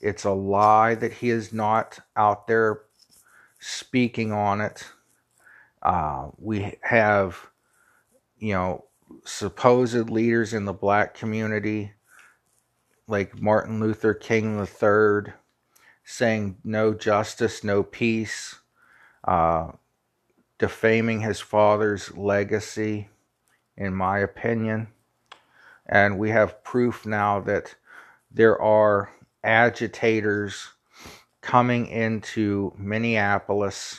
It's 0.00 0.24
a 0.24 0.32
lie 0.32 0.94
that 0.96 1.12
he 1.12 1.30
is 1.30 1.52
not 1.52 2.00
out 2.16 2.46
there 2.46 2.80
speaking 3.60 4.32
on 4.32 4.60
it. 4.60 4.84
Uh, 5.82 6.28
we 6.38 6.76
have, 6.82 7.38
you 8.38 8.54
know, 8.54 8.84
supposed 9.24 10.10
leaders 10.10 10.54
in 10.54 10.64
the 10.64 10.72
black 10.72 11.14
community, 11.14 11.92
like 13.06 13.40
Martin 13.40 13.78
Luther 13.78 14.14
King 14.14 14.58
III, 14.58 15.32
saying 16.04 16.56
no 16.64 16.94
justice, 16.94 17.62
no 17.62 17.82
peace. 17.82 18.56
Uh, 19.22 19.72
defaming 20.62 21.20
his 21.20 21.40
father's 21.40 22.16
legacy, 22.16 23.08
in 23.76 23.92
my 23.92 24.20
opinion. 24.20 24.86
And 25.86 26.20
we 26.20 26.30
have 26.30 26.62
proof 26.62 27.04
now 27.04 27.40
that 27.40 27.74
there 28.30 28.62
are 28.62 29.10
agitators 29.42 30.68
coming 31.40 31.88
into 31.88 32.72
Minneapolis, 32.78 33.98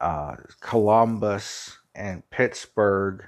uh, 0.00 0.36
Columbus, 0.60 1.78
and 1.96 2.22
Pittsburgh. 2.30 3.24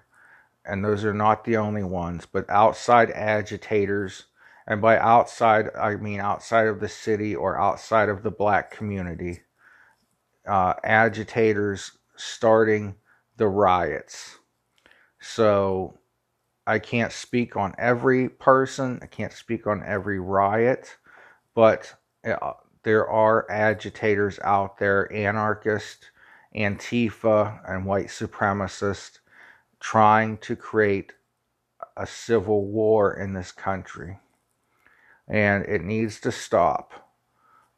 And 0.64 0.84
those 0.84 1.04
are 1.04 1.12
not 1.12 1.42
the 1.42 1.56
only 1.56 1.82
ones, 1.82 2.24
but 2.24 2.48
outside 2.48 3.10
agitators. 3.10 4.26
And 4.68 4.80
by 4.80 4.96
outside, 4.96 5.70
I 5.74 5.96
mean 5.96 6.20
outside 6.20 6.68
of 6.68 6.78
the 6.78 6.88
city 6.88 7.34
or 7.34 7.60
outside 7.60 8.08
of 8.08 8.22
the 8.22 8.30
black 8.30 8.70
community. 8.70 9.40
Uh, 10.46 10.74
agitators 10.84 11.98
starting 12.16 12.94
the 13.36 13.48
riots. 13.48 14.38
So 15.20 15.98
I 16.66 16.78
can't 16.78 17.12
speak 17.12 17.56
on 17.56 17.74
every 17.78 18.28
person, 18.28 18.98
I 19.02 19.06
can't 19.06 19.32
speak 19.32 19.66
on 19.66 19.82
every 19.84 20.20
riot, 20.20 20.96
but 21.54 21.94
uh, 22.24 22.52
there 22.82 23.08
are 23.08 23.50
agitators 23.50 24.38
out 24.42 24.78
there, 24.78 25.12
anarchists, 25.12 26.06
Antifa, 26.54 27.60
and 27.68 27.84
white 27.84 28.06
supremacists 28.06 29.18
trying 29.80 30.38
to 30.38 30.56
create 30.56 31.12
a 31.96 32.06
civil 32.06 32.66
war 32.66 33.14
in 33.14 33.32
this 33.34 33.52
country. 33.52 34.18
And 35.28 35.64
it 35.64 35.82
needs 35.82 36.20
to 36.20 36.32
stop. 36.32 36.92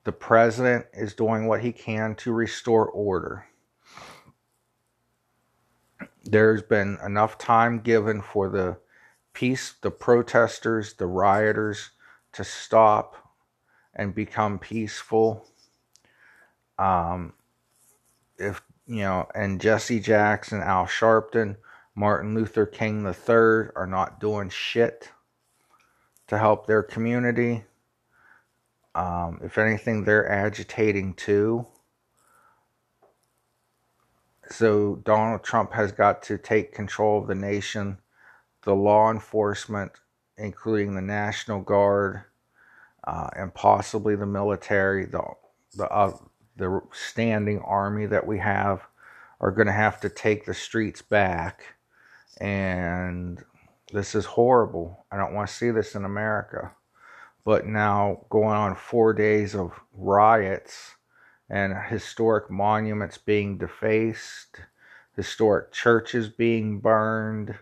The 0.04 0.12
president 0.12 0.86
is 0.92 1.14
doing 1.14 1.46
what 1.46 1.62
he 1.62 1.72
can 1.72 2.14
to 2.16 2.32
restore 2.32 2.88
order. 2.88 3.46
There's 6.30 6.62
been 6.62 6.98
enough 7.04 7.38
time 7.38 7.80
given 7.80 8.20
for 8.20 8.48
the 8.48 8.78
peace, 9.32 9.74
the 9.80 9.90
protesters, 9.90 10.94
the 10.94 11.06
rioters 11.06 11.90
to 12.32 12.44
stop 12.44 13.16
and 13.94 14.14
become 14.14 14.58
peaceful. 14.58 15.46
Um, 16.78 17.32
if 18.38 18.62
you 18.86 19.00
know, 19.00 19.28
and 19.34 19.60
Jesse 19.60 20.00
Jackson, 20.00 20.62
Al 20.62 20.86
Sharpton, 20.86 21.56
Martin 21.94 22.34
Luther 22.34 22.66
King 22.66 23.06
III 23.06 23.70
are 23.74 23.86
not 23.88 24.20
doing 24.20 24.50
shit 24.50 25.10
to 26.28 26.38
help 26.38 26.66
their 26.66 26.82
community. 26.82 27.64
Um, 28.94 29.40
if 29.42 29.58
anything, 29.58 30.04
they're 30.04 30.30
agitating 30.30 31.14
too. 31.14 31.66
So 34.50 34.96
Donald 35.04 35.42
Trump 35.42 35.72
has 35.72 35.92
got 35.92 36.22
to 36.24 36.38
take 36.38 36.74
control 36.74 37.20
of 37.20 37.28
the 37.28 37.34
nation, 37.34 37.98
the 38.62 38.74
law 38.74 39.10
enforcement, 39.10 39.92
including 40.38 40.94
the 40.94 41.02
National 41.02 41.60
Guard, 41.60 42.22
uh, 43.04 43.28
and 43.36 43.54
possibly 43.54 44.16
the 44.16 44.26
military, 44.26 45.06
the 45.06 45.22
the 45.74 45.88
uh, 45.88 46.16
the 46.56 46.80
standing 46.92 47.60
army 47.60 48.06
that 48.06 48.26
we 48.26 48.38
have, 48.38 48.82
are 49.40 49.50
going 49.50 49.66
to 49.66 49.72
have 49.72 50.00
to 50.00 50.08
take 50.08 50.46
the 50.46 50.54
streets 50.54 51.02
back, 51.02 51.62
and 52.40 53.42
this 53.92 54.14
is 54.14 54.24
horrible. 54.24 55.04
I 55.10 55.16
don't 55.16 55.34
want 55.34 55.48
to 55.48 55.54
see 55.54 55.70
this 55.70 55.94
in 55.94 56.04
America. 56.04 56.72
But 57.44 57.66
now 57.66 58.26
going 58.28 58.56
on 58.56 58.74
four 58.74 59.12
days 59.12 59.54
of 59.54 59.78
riots 59.94 60.95
and 61.48 61.74
historic 61.88 62.50
monuments 62.50 63.18
being 63.18 63.58
defaced, 63.58 64.56
historic 65.14 65.72
churches 65.72 66.28
being 66.28 66.80
burned, 66.80 67.54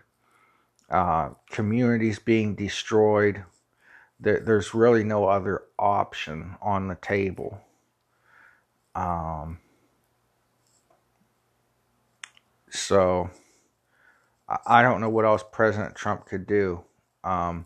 uh, 0.89 1.29
communities 1.49 2.19
being 2.19 2.55
destroyed. 2.55 3.43
There, 4.19 4.39
there's 4.39 4.73
really 4.73 5.03
no 5.03 5.25
other 5.25 5.63
option 5.77 6.55
on 6.61 6.87
the 6.87 6.95
table. 6.95 7.61
Um, 8.95 9.59
so 12.69 13.29
I 14.65 14.81
don't 14.81 15.01
know 15.01 15.09
what 15.09 15.25
else 15.25 15.43
President 15.51 15.95
Trump 15.95 16.25
could 16.25 16.47
do 16.47 16.83
um, 17.23 17.65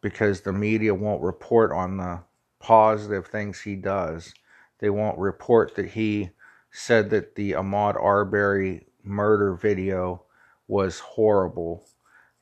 because 0.00 0.42
the 0.42 0.52
media 0.52 0.94
won't 0.94 1.22
report 1.22 1.72
on 1.72 1.96
the 1.96 2.20
positive 2.58 3.26
things 3.26 3.60
he 3.60 3.76
does 3.76 4.34
they 4.78 4.90
won't 4.90 5.18
report 5.18 5.74
that 5.76 5.90
he 5.90 6.30
said 6.70 7.10
that 7.10 7.34
the 7.34 7.52
Ahmaud 7.52 7.96
Arbery 8.00 8.86
murder 9.02 9.54
video 9.54 10.22
was 10.68 10.98
horrible. 10.98 11.86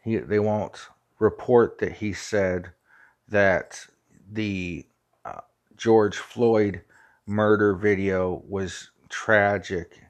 He, 0.02 0.16
they 0.16 0.38
won't 0.38 0.88
report 1.18 1.78
that 1.78 1.92
he 1.92 2.12
said 2.12 2.72
that 3.28 3.86
the 4.30 4.86
uh, 5.24 5.40
George 5.76 6.16
Floyd 6.16 6.82
murder 7.26 7.74
video 7.74 8.42
was 8.48 8.90
tragic 9.08 10.00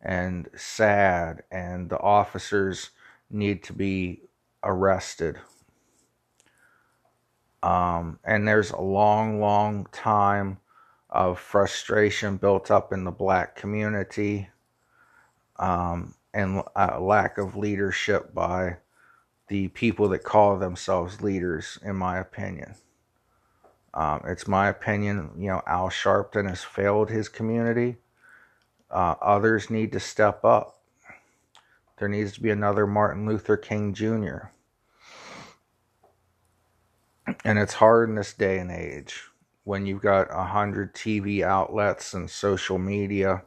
and 0.00 0.48
sad, 0.56 1.42
and 1.50 1.88
the 1.88 1.98
officers 1.98 2.90
need 3.30 3.62
to 3.64 3.72
be 3.72 4.22
arrested. 4.62 5.38
Um, 7.62 8.18
and 8.24 8.46
there's 8.46 8.70
a 8.70 8.80
long, 8.80 9.40
long 9.40 9.86
time 9.92 10.58
of 11.14 11.38
frustration 11.38 12.36
built 12.36 12.70
up 12.70 12.92
in 12.92 13.04
the 13.04 13.10
black 13.12 13.54
community 13.54 14.48
um, 15.58 16.14
and 16.34 16.62
a 16.74 16.98
lack 17.00 17.38
of 17.38 17.56
leadership 17.56 18.34
by 18.34 18.76
the 19.46 19.68
people 19.68 20.08
that 20.08 20.24
call 20.24 20.58
themselves 20.58 21.22
leaders, 21.22 21.78
in 21.84 21.94
my 21.94 22.18
opinion. 22.18 22.74
Um, 23.94 24.22
it's 24.24 24.48
my 24.48 24.68
opinion, 24.68 25.30
you 25.38 25.46
know, 25.46 25.62
Al 25.68 25.88
Sharpton 25.88 26.48
has 26.48 26.64
failed 26.64 27.10
his 27.10 27.28
community. 27.28 27.96
Uh, 28.90 29.14
others 29.22 29.70
need 29.70 29.92
to 29.92 30.00
step 30.00 30.44
up. 30.44 30.80
There 31.98 32.08
needs 32.08 32.32
to 32.32 32.42
be 32.42 32.50
another 32.50 32.88
Martin 32.88 33.24
Luther 33.24 33.56
King 33.56 33.94
Jr. 33.94 34.48
And 37.44 37.58
it's 37.58 37.74
hard 37.74 38.08
in 38.08 38.16
this 38.16 38.32
day 38.32 38.58
and 38.58 38.72
age 38.72 39.28
when 39.64 39.86
you've 39.86 40.02
got 40.02 40.28
a 40.30 40.44
hundred 40.44 40.94
TV 40.94 41.42
outlets 41.42 42.14
and 42.14 42.30
social 42.30 42.78
media 42.78 43.42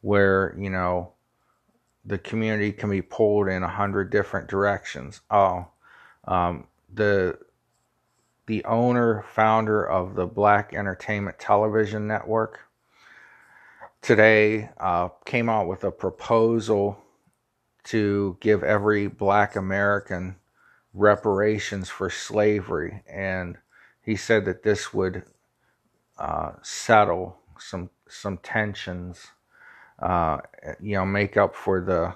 where, 0.00 0.54
you 0.58 0.70
know, 0.70 1.12
the 2.04 2.18
community 2.18 2.72
can 2.72 2.90
be 2.90 3.02
pulled 3.02 3.48
in 3.48 3.62
a 3.62 3.68
hundred 3.68 4.10
different 4.10 4.48
directions. 4.48 5.20
Oh, 5.30 5.66
um, 6.26 6.66
the 6.92 7.38
the 8.46 8.64
owner 8.64 9.24
founder 9.28 9.84
of 9.84 10.14
the 10.14 10.26
Black 10.26 10.72
Entertainment 10.72 11.38
Television 11.38 12.06
Network 12.06 12.60
today 14.02 14.70
uh, 14.78 15.08
came 15.24 15.48
out 15.48 15.66
with 15.66 15.82
a 15.82 15.90
proposal 15.90 16.96
to 17.82 18.36
give 18.40 18.62
every 18.62 19.08
Black 19.08 19.56
American 19.56 20.36
reparations 20.94 21.88
for 21.88 22.08
slavery, 22.08 23.02
and 23.08 23.58
he 24.00 24.14
said 24.14 24.44
that 24.44 24.62
this 24.62 24.94
would 24.94 25.24
uh, 26.18 26.52
settle 26.62 27.38
some 27.58 27.90
some 28.08 28.38
tensions, 28.38 29.26
uh, 30.00 30.38
you 30.80 30.96
know, 30.96 31.04
make 31.04 31.36
up 31.36 31.54
for 31.54 31.80
the 31.80 32.14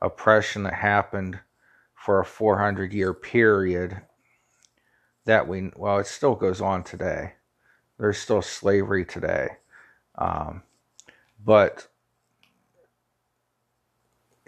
oppression 0.00 0.64
that 0.64 0.74
happened 0.74 1.38
for 1.94 2.20
a 2.20 2.24
400 2.24 2.92
year 2.92 3.14
period 3.14 4.02
that 5.24 5.46
we 5.46 5.70
well 5.76 5.98
it 5.98 6.06
still 6.06 6.34
goes 6.34 6.60
on 6.60 6.82
today. 6.82 7.34
There's 7.98 8.18
still 8.18 8.42
slavery 8.42 9.04
today. 9.04 9.48
Um, 10.16 10.62
but 11.44 11.88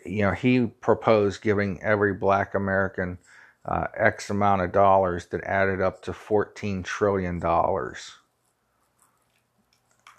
you 0.04 0.22
know 0.22 0.32
he 0.32 0.66
proposed 0.66 1.42
giving 1.42 1.82
every 1.82 2.12
black 2.12 2.54
american 2.54 3.18
uh, 3.64 3.86
x 3.96 4.28
amount 4.30 4.62
of 4.62 4.72
dollars 4.72 5.26
that 5.26 5.42
added 5.44 5.80
up 5.80 6.02
to 6.02 6.12
14 6.12 6.82
trillion 6.82 7.38
dollars 7.38 8.12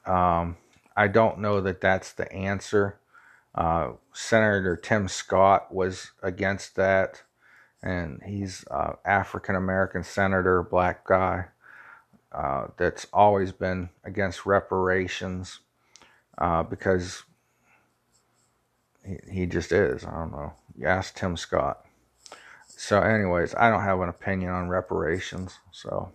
um, 0.08 0.58
I 0.96 1.08
don't 1.08 1.40
know 1.40 1.62
that 1.62 1.82
that's 1.82 2.14
the 2.14 2.32
answer. 2.32 3.00
Uh, 3.54 3.92
Senator 4.14 4.76
Tim 4.76 5.08
Scott 5.08 5.74
was 5.74 6.12
against 6.22 6.76
that, 6.76 7.24
and 7.82 8.22
he's 8.26 8.66
uh, 8.70 8.94
African 9.06 9.56
American 9.56 10.04
senator, 10.04 10.62
black 10.64 11.06
guy, 11.06 11.46
uh, 12.32 12.68
that's 12.78 13.08
always 13.14 13.52
been 13.52 13.90
against 14.04 14.46
reparations 14.46 15.60
uh, 16.38 16.64
because 16.64 17.24
he, 19.06 19.18
he 19.32 19.46
just 19.46 19.72
is. 19.72 20.04
I 20.06 20.12
don't 20.12 20.32
know. 20.32 20.54
You 20.78 20.88
ask 20.88 21.16
Tim 21.16 21.38
Scott. 21.38 21.86
So, 22.68 23.02
anyways, 23.02 23.56
I 23.56 23.70
don't 23.70 23.84
have 23.84 24.02
an 24.02 24.10
opinion 24.10 24.52
on 24.52 24.68
reparations. 24.68 25.60
So. 25.72 26.12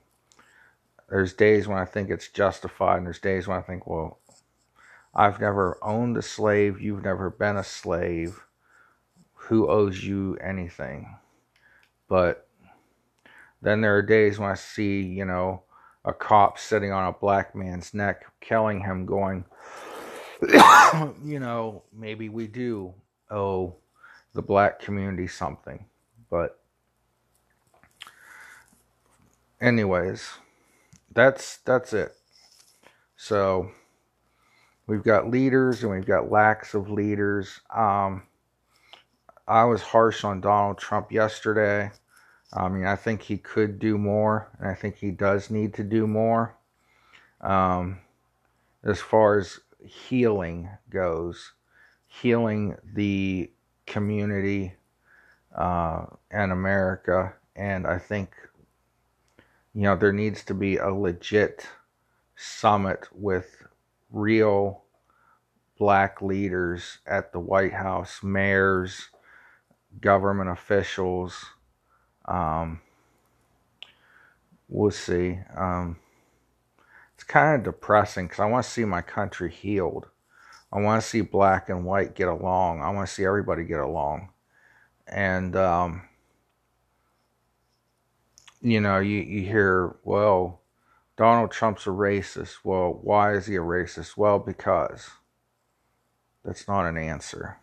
There's 1.10 1.34
days 1.34 1.68
when 1.68 1.78
I 1.78 1.84
think 1.86 2.10
it's 2.10 2.28
justified, 2.28 2.98
and 2.98 3.06
there's 3.06 3.18
days 3.18 3.48
when 3.48 3.58
I 3.58 3.62
think, 3.62 3.86
well, 3.86 4.20
I've 5.14 5.40
never 5.40 5.78
owned 5.82 6.16
a 6.16 6.22
slave, 6.22 6.80
you've 6.80 7.04
never 7.04 7.30
been 7.30 7.56
a 7.56 7.64
slave. 7.64 8.44
Who 9.34 9.68
owes 9.68 10.04
you 10.04 10.36
anything? 10.36 11.16
But 12.08 12.46
Then 13.62 13.80
there 13.80 13.96
are 13.96 14.02
days 14.02 14.38
when 14.38 14.50
I 14.50 14.54
see, 14.54 15.02
you 15.02 15.24
know, 15.24 15.62
a 16.04 16.12
cop 16.14 16.58
sitting 16.58 16.92
on 16.92 17.08
a 17.08 17.12
black 17.18 17.54
man's 17.54 17.92
neck, 17.92 18.24
killing 18.40 18.80
him, 18.80 19.04
going, 19.06 19.44
you 21.24 21.40
know, 21.40 21.82
maybe 21.92 22.28
we 22.28 22.46
do 22.46 22.94
owe 23.30 23.74
the 24.34 24.42
black 24.42 24.80
community 24.80 25.26
something. 25.26 25.84
But, 26.30 26.58
anyways, 29.60 30.30
that's 31.14 31.58
that's 31.58 31.92
it. 31.92 32.14
So 33.16 33.70
we've 34.86 35.02
got 35.02 35.30
leaders 35.30 35.82
and 35.82 35.92
we've 35.92 36.06
got 36.06 36.30
lacks 36.30 36.74
of 36.74 36.90
leaders. 36.90 37.60
Um, 37.74 38.22
I 39.46 39.64
was 39.64 39.82
harsh 39.82 40.24
on 40.24 40.40
Donald 40.40 40.78
Trump 40.78 41.12
yesterday. 41.12 41.90
I 42.52 42.68
mean, 42.68 42.86
I 42.86 42.96
think 42.96 43.22
he 43.22 43.36
could 43.36 43.78
do 43.78 43.96
more, 43.96 44.48
and 44.58 44.68
I 44.68 44.74
think 44.74 44.96
he 44.96 45.10
does 45.10 45.50
need 45.50 45.74
to 45.74 45.84
do 45.84 46.06
more. 46.06 46.56
Um, 47.40 47.98
as 48.82 49.00
far 49.00 49.38
as 49.38 49.60
healing 49.84 50.68
goes, 50.88 51.52
healing 52.06 52.76
the 52.94 53.50
community 53.86 54.74
uh, 55.54 56.06
and 56.30 56.52
America, 56.52 57.34
and 57.54 57.86
I 57.86 57.98
think 57.98 58.30
you 59.74 59.82
know 59.82 59.96
there 59.96 60.12
needs 60.12 60.44
to 60.44 60.54
be 60.54 60.76
a 60.76 60.90
legit 60.90 61.66
summit 62.36 63.08
with 63.12 63.64
real 64.10 64.82
black 65.78 66.20
leaders 66.20 66.98
at 67.06 67.32
the 67.32 67.40
White 67.40 67.72
House, 67.72 68.22
mayors, 68.22 69.08
government 70.00 70.50
officials 70.50 71.44
um, 72.30 72.80
we'll 74.68 74.92
see. 74.92 75.40
Um, 75.56 75.98
it's 77.14 77.24
kind 77.24 77.56
of 77.56 77.64
depressing 77.64 78.26
because 78.26 78.40
I 78.40 78.46
want 78.46 78.64
to 78.64 78.70
see 78.70 78.84
my 78.84 79.02
country 79.02 79.50
healed. 79.50 80.06
I 80.72 80.80
want 80.80 81.02
to 81.02 81.08
see 81.08 81.20
black 81.22 81.68
and 81.68 81.84
white 81.84 82.14
get 82.14 82.28
along. 82.28 82.80
I 82.80 82.90
want 82.90 83.08
to 83.08 83.12
see 83.14 83.24
everybody 83.24 83.64
get 83.64 83.80
along. 83.80 84.28
And, 85.08 85.56
um, 85.56 86.02
you 88.62 88.80
know, 88.80 88.98
you, 88.98 89.18
you 89.18 89.42
hear, 89.42 89.96
well, 90.04 90.60
Donald 91.16 91.50
Trump's 91.50 91.86
a 91.86 91.90
racist. 91.90 92.58
Well, 92.64 92.98
why 93.02 93.34
is 93.34 93.46
he 93.46 93.56
a 93.56 93.60
racist? 93.60 94.16
Well, 94.16 94.38
because 94.38 95.10
that's 96.44 96.66
not 96.66 96.86
an 96.86 96.96
answer. 96.96 97.58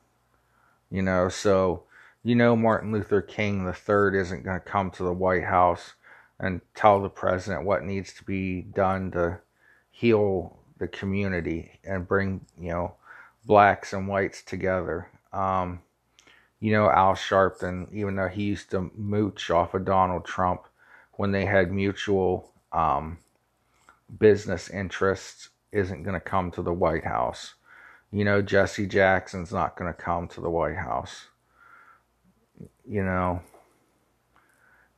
You 0.89 1.01
know, 1.01 1.29
so 1.29 1.83
you 2.23 2.36
know 2.36 2.55
Martin 2.55 2.91
Luther 2.91 3.21
King 3.21 3.65
III 3.65 4.19
isn't 4.19 4.43
going 4.43 4.60
to 4.60 4.65
come 4.65 4.91
to 4.91 5.03
the 5.03 5.13
White 5.13 5.43
House 5.43 5.93
and 6.39 6.62
tell 6.75 7.01
the 7.01 7.10
president 7.10 7.65
what 7.65 7.83
needs 7.83 8.13
to 8.13 8.23
be 8.23 8.62
done 8.62 9.12
to 9.12 9.39
heal 9.89 10.57
the 10.77 10.88
community 10.88 11.79
and 11.83 12.07
bring, 12.07 12.45
you 12.60 12.69
know, 12.69 12.93
blacks 13.45 13.93
and 13.93 14.07
whites 14.07 14.43
together. 14.43 15.10
Um, 15.33 15.81
you 16.60 16.71
know, 16.71 16.89
Al 16.89 17.13
Sharpton, 17.13 17.91
even 17.93 18.15
though 18.15 18.27
he 18.27 18.43
used 18.43 18.71
to 18.71 18.91
mooch 18.95 19.49
off 19.49 19.73
of 19.73 19.86
Donald 19.86 20.25
Trump 20.25 20.67
when 21.17 21.32
they 21.32 21.45
had 21.45 21.71
mutual 21.71 22.51
um, 22.71 23.17
business 24.19 24.69
interests, 24.69 25.49
isn't 25.71 26.03
going 26.03 26.13
to 26.13 26.19
come 26.19 26.49
to 26.51 26.63
the 26.63 26.73
White 26.73 27.03
House. 27.03 27.56
You 28.12 28.23
know, 28.23 28.41
Jesse 28.41 28.88
Jackson's 28.88 29.51
not 29.51 29.75
going 29.75 29.93
to 29.93 29.99
come 29.99 30.27
to 30.30 30.41
the 30.41 30.49
White 30.49 30.77
House 30.77 31.27
you 32.88 33.03
know, 33.03 33.41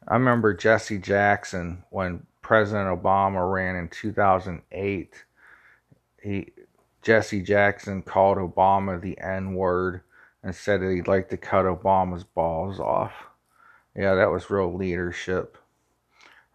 I 0.07 0.13
remember 0.13 0.53
Jesse 0.53 0.99
Jackson 0.99 1.83
when 1.89 2.25
President 2.41 2.87
Obama 2.87 3.51
ran 3.51 3.75
in 3.75 3.89
2008. 3.89 5.25
He 6.21 6.51
Jesse 7.01 7.41
Jackson 7.41 8.01
called 8.01 8.37
Obama 8.37 8.99
the 8.99 9.17
N 9.19 9.53
word 9.53 10.01
and 10.43 10.53
said 10.53 10.81
that 10.81 10.91
he'd 10.91 11.07
like 11.07 11.29
to 11.29 11.37
cut 11.37 11.65
Obama's 11.65 12.23
balls 12.23 12.79
off. 12.79 13.13
Yeah, 13.95 14.15
that 14.15 14.31
was 14.31 14.49
real 14.49 14.73
leadership. 14.73 15.57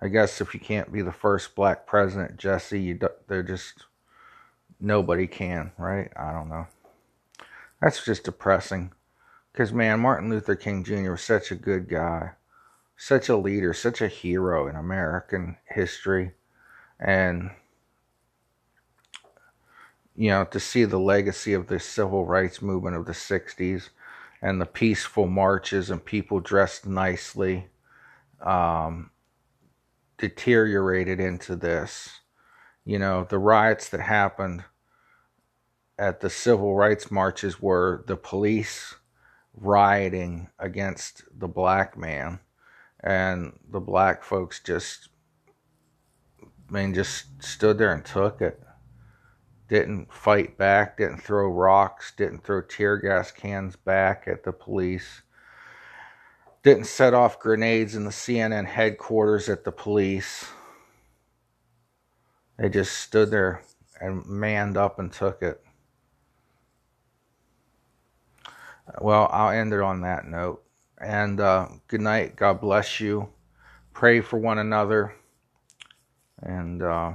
I 0.04 0.08
guess 0.08 0.42
if 0.42 0.52
you 0.52 0.60
can't 0.60 0.92
be 0.92 1.00
the 1.00 1.10
first 1.10 1.54
black 1.54 1.86
president, 1.86 2.36
Jesse, 2.36 2.78
you 2.78 3.00
they're 3.26 3.42
just 3.42 3.86
nobody 4.78 5.26
can, 5.26 5.72
right? 5.78 6.12
I 6.14 6.30
don't 6.30 6.50
know. 6.50 6.66
That's 7.80 8.04
just 8.04 8.24
depressing. 8.24 8.92
Because, 9.50 9.72
man, 9.72 10.00
Martin 10.00 10.28
Luther 10.28 10.56
King 10.56 10.84
Jr. 10.84 11.12
was 11.12 11.22
such 11.22 11.50
a 11.50 11.54
good 11.54 11.88
guy, 11.88 12.32
such 12.98 13.30
a 13.30 13.36
leader, 13.38 13.72
such 13.72 14.02
a 14.02 14.08
hero 14.08 14.68
in 14.68 14.76
American 14.76 15.56
history. 15.64 16.32
And, 17.00 17.52
you 20.14 20.28
know, 20.28 20.44
to 20.44 20.60
see 20.60 20.84
the 20.84 21.00
legacy 21.00 21.54
of 21.54 21.68
the 21.68 21.80
civil 21.80 22.26
rights 22.26 22.60
movement 22.60 22.96
of 22.96 23.06
the 23.06 23.12
60s 23.12 23.88
and 24.42 24.60
the 24.60 24.66
peaceful 24.66 25.26
marches 25.26 25.88
and 25.88 26.04
people 26.04 26.40
dressed 26.40 26.86
nicely 26.86 27.68
um, 28.42 29.08
deteriorated 30.18 31.20
into 31.20 31.56
this. 31.56 32.20
You 32.84 32.98
know, 32.98 33.24
the 33.24 33.38
riots 33.38 33.88
that 33.90 34.00
happened 34.00 34.64
at 35.98 36.20
the 36.20 36.30
civil 36.30 36.74
rights 36.74 37.10
marches 37.10 37.60
were 37.60 38.04
the 38.06 38.16
police 38.16 38.94
rioting 39.54 40.48
against 40.58 41.22
the 41.38 41.48
black 41.48 41.96
man 41.96 42.40
and 43.00 43.52
the 43.70 43.80
black 43.80 44.24
folks 44.24 44.60
just 44.60 45.08
I 46.42 46.72
mean 46.72 46.94
just 46.94 47.42
stood 47.42 47.78
there 47.78 47.92
and 47.92 48.04
took 48.04 48.42
it 48.42 48.60
didn't 49.68 50.12
fight 50.12 50.58
back 50.58 50.98
didn't 50.98 51.22
throw 51.22 51.46
rocks 51.46 52.12
didn't 52.16 52.42
throw 52.42 52.62
tear 52.62 52.96
gas 52.96 53.30
cans 53.30 53.76
back 53.76 54.24
at 54.26 54.42
the 54.42 54.52
police 54.52 55.22
didn't 56.64 56.86
set 56.86 57.14
off 57.14 57.38
grenades 57.38 57.94
in 57.94 58.04
the 58.04 58.10
CNN 58.10 58.66
headquarters 58.66 59.48
at 59.48 59.64
the 59.64 59.72
police 59.72 60.46
they 62.58 62.68
just 62.68 62.98
stood 62.98 63.30
there 63.30 63.62
and 64.00 64.26
manned 64.26 64.76
up 64.76 64.98
and 64.98 65.12
took 65.12 65.42
it 65.42 65.64
Well, 69.00 69.28
I'll 69.32 69.50
end 69.50 69.72
it 69.72 69.80
on 69.80 70.02
that 70.02 70.26
note. 70.26 70.62
And 71.00 71.40
uh, 71.40 71.68
good 71.88 72.00
night. 72.00 72.36
God 72.36 72.60
bless 72.60 73.00
you. 73.00 73.28
Pray 73.92 74.20
for 74.20 74.38
one 74.38 74.58
another. 74.58 75.14
And 76.42 76.82
uh, 76.82 77.14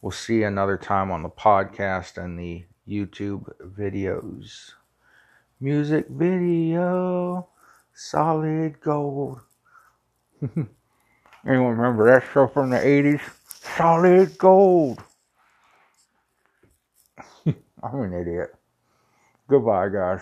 we'll 0.00 0.12
see 0.12 0.38
you 0.38 0.46
another 0.46 0.76
time 0.76 1.10
on 1.10 1.22
the 1.22 1.28
podcast 1.28 2.22
and 2.22 2.38
the 2.38 2.64
YouTube 2.88 3.50
videos. 3.62 4.72
Music 5.60 6.06
video, 6.08 7.48
solid 7.98 8.80
gold. 8.80 9.40
Anyone 10.46 11.76
remember 11.76 12.06
that 12.06 12.24
show 12.32 12.46
from 12.46 12.70
the 12.70 12.76
80s? 12.76 13.20
Solid 13.76 14.38
gold. 14.38 15.02
I'm 17.46 18.02
an 18.02 18.14
idiot. 18.14 18.54
Goodbye, 19.48 19.88
guys. 19.88 20.20